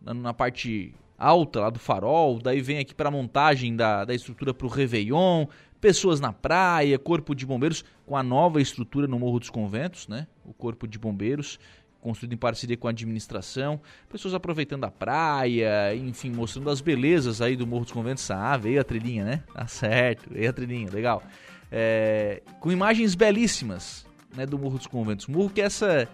[0.00, 4.52] na, na parte alta lá do farol, daí vem aqui para montagem da, da estrutura
[4.52, 5.46] para o Réveillon,
[5.80, 10.28] pessoas na praia, corpo de bombeiros com a nova estrutura no Morro dos Conventos, né?
[10.44, 11.58] O corpo de bombeiros
[12.00, 17.56] construído em parceria com a administração, pessoas aproveitando a praia, enfim, mostrando as belezas aí
[17.56, 18.30] do Morro dos Conventos.
[18.30, 19.42] Ah, veio a trilhinha, né?
[19.52, 21.22] Tá certo, veio a trilhinha, legal.
[21.70, 25.26] É, com imagens belíssimas né, do Morro dos Conventos.
[25.26, 26.08] Morro que é essa,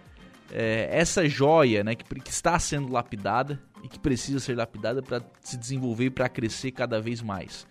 [0.51, 5.23] é, essa joia né, que, que está sendo lapidada e que precisa ser lapidada para
[5.41, 7.67] se desenvolver e para crescer cada vez mais.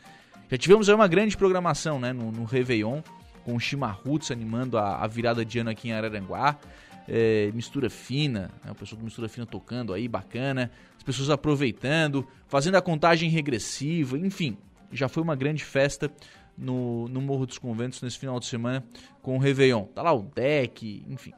[0.49, 3.01] Já tivemos aí uma grande programação né, no, no Réveillon,
[3.45, 6.59] com o Chimarruts animando a, a virada de ano aqui em Araranguá
[7.07, 8.71] é, mistura fina, né?
[8.71, 14.17] o pessoal do mistura fina tocando aí, bacana, as pessoas aproveitando, fazendo a contagem regressiva,
[14.17, 14.57] enfim,
[14.91, 16.11] já foi uma grande festa
[16.57, 18.83] no, no Morro dos Conventos nesse final de semana
[19.21, 19.85] com o Réveillon.
[19.85, 21.33] Tá lá o deck, enfim.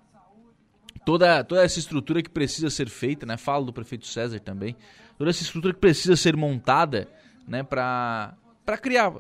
[1.06, 3.38] Toda, toda essa estrutura que precisa ser feita, né?
[3.38, 4.76] Falo do prefeito César também.
[5.18, 7.08] Toda essa estrutura que precisa ser montada,
[7.48, 7.62] né?
[7.62, 8.36] Para
[8.82, 9.14] criar.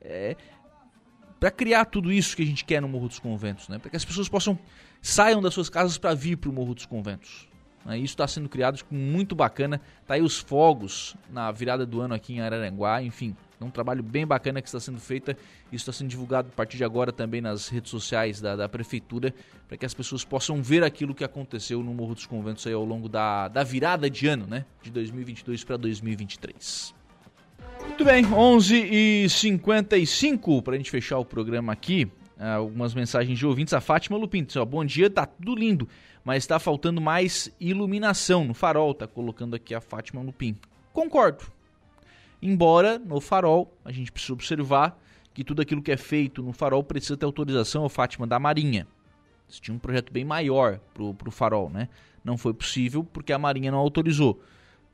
[0.00, 0.36] É,
[1.40, 3.78] para criar tudo isso que a gente quer no Morro dos Conventos, né?
[3.78, 4.58] Para que as pessoas possam
[5.00, 7.48] saiam das suas casas para vir para o Morro dos Conventos.
[7.84, 7.96] Né?
[7.96, 9.80] Isso está sendo criado muito bacana.
[10.06, 14.02] Tá aí os fogos na virada do ano aqui em Araranguá, enfim, é um trabalho
[14.02, 15.30] bem bacana que está sendo feito.
[15.30, 19.34] Isso está sendo divulgado a partir de agora também nas redes sociais da, da prefeitura,
[19.66, 22.84] para que as pessoas possam ver aquilo que aconteceu no Morro dos Conventos aí ao
[22.84, 24.66] longo da, da virada de ano, né?
[24.82, 26.99] De 2022 para 2023.
[27.90, 32.08] Muito bem, 11h55 para a gente fechar o programa aqui.
[32.38, 33.74] Ah, algumas mensagens de ouvintes.
[33.74, 35.88] A Fátima Lupin disse, ó, bom dia, tá tudo lindo,
[36.24, 40.56] mas está faltando mais iluminação no farol, tá colocando aqui a Fátima Lupin.
[40.92, 41.46] Concordo.
[42.40, 44.96] Embora no farol a gente precisa observar
[45.34, 48.86] que tudo aquilo que é feito no farol precisa ter autorização, a Fátima, da Marinha.
[49.48, 51.88] Eles tinham um projeto bem maior pro, pro farol, né?
[52.24, 54.40] Não foi possível porque a Marinha não autorizou.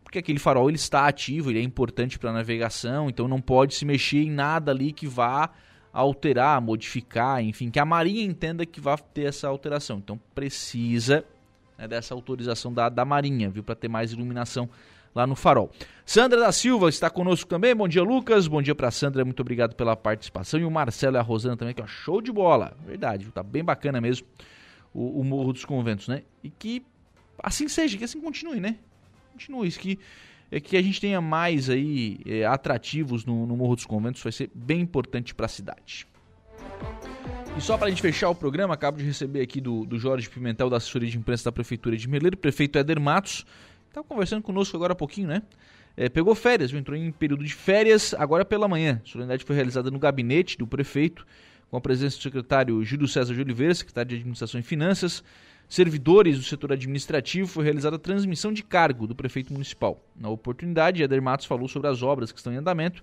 [0.06, 3.84] Porque aquele farol ele está ativo, ele é importante para navegação, então não pode se
[3.84, 5.50] mexer em nada ali que vá
[5.92, 9.98] alterar, modificar, enfim, que a Marinha entenda que vai ter essa alteração.
[9.98, 11.24] Então precisa
[11.76, 14.70] né, dessa autorização da, da Marinha, viu, para ter mais iluminação
[15.12, 15.72] lá no farol.
[16.04, 17.74] Sandra da Silva está conosco também.
[17.74, 18.46] Bom dia, Lucas.
[18.46, 19.24] Bom dia para Sandra.
[19.24, 20.60] Muito obrigado pela participação.
[20.60, 22.76] E o Marcelo e a Rosana também, que é show de bola.
[22.86, 24.24] Verdade, tá bem bacana mesmo
[24.94, 26.22] o, o Morro dos Conventos, né?
[26.44, 26.86] E que
[27.42, 28.76] assim seja, que assim continue, né?
[29.36, 29.98] Continue, isso que
[30.50, 34.32] é que a gente tenha mais aí é, atrativos no, no, Morro dos Conventos, vai
[34.32, 36.06] ser bem importante para a cidade.
[37.54, 40.30] E só para a gente fechar o programa, acabo de receber aqui do, do Jorge
[40.30, 43.44] Pimentel, da assessoria de imprensa da Prefeitura de Meleiro, prefeito Éder Matos,
[43.88, 45.42] estava conversando conosco agora há pouquinho, né?
[45.94, 49.02] É, pegou férias, entrou em período de férias agora pela manhã.
[49.04, 51.26] A solenidade foi realizada no gabinete do prefeito,
[51.70, 55.22] com a presença do secretário Júlio César de Oliveira, secretário de Administração e Finanças,
[55.68, 60.04] servidores do setor administrativo foi realizada a transmissão de cargo do prefeito municipal.
[60.14, 63.02] Na oportunidade, Eder Matos falou sobre as obras que estão em andamento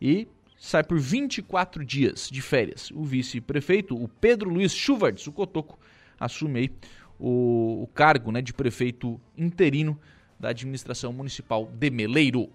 [0.00, 2.90] e sai por 24 dias de férias.
[2.92, 5.78] O vice-prefeito, o Pedro Luiz Chuvardes, o Cotoco,
[6.18, 6.70] assume aí
[7.18, 9.98] o, o cargo né, de prefeito interino
[10.38, 12.48] da administração municipal de Meleiro.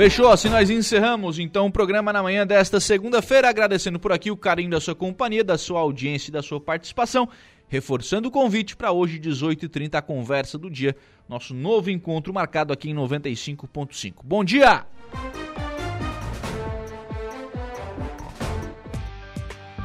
[0.00, 4.36] Fechou, assim nós encerramos então o programa na manhã desta segunda-feira, agradecendo por aqui o
[4.36, 7.28] carinho da sua companhia, da sua audiência e da sua participação,
[7.68, 10.96] reforçando o convite para hoje, 18h30, a conversa do dia,
[11.28, 14.14] nosso novo encontro marcado aqui em 95.5.
[14.24, 14.86] Bom dia!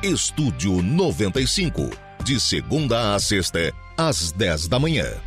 [0.01, 1.89] Estúdio 95,
[2.24, 5.25] de segunda a sexta, às 10 da manhã.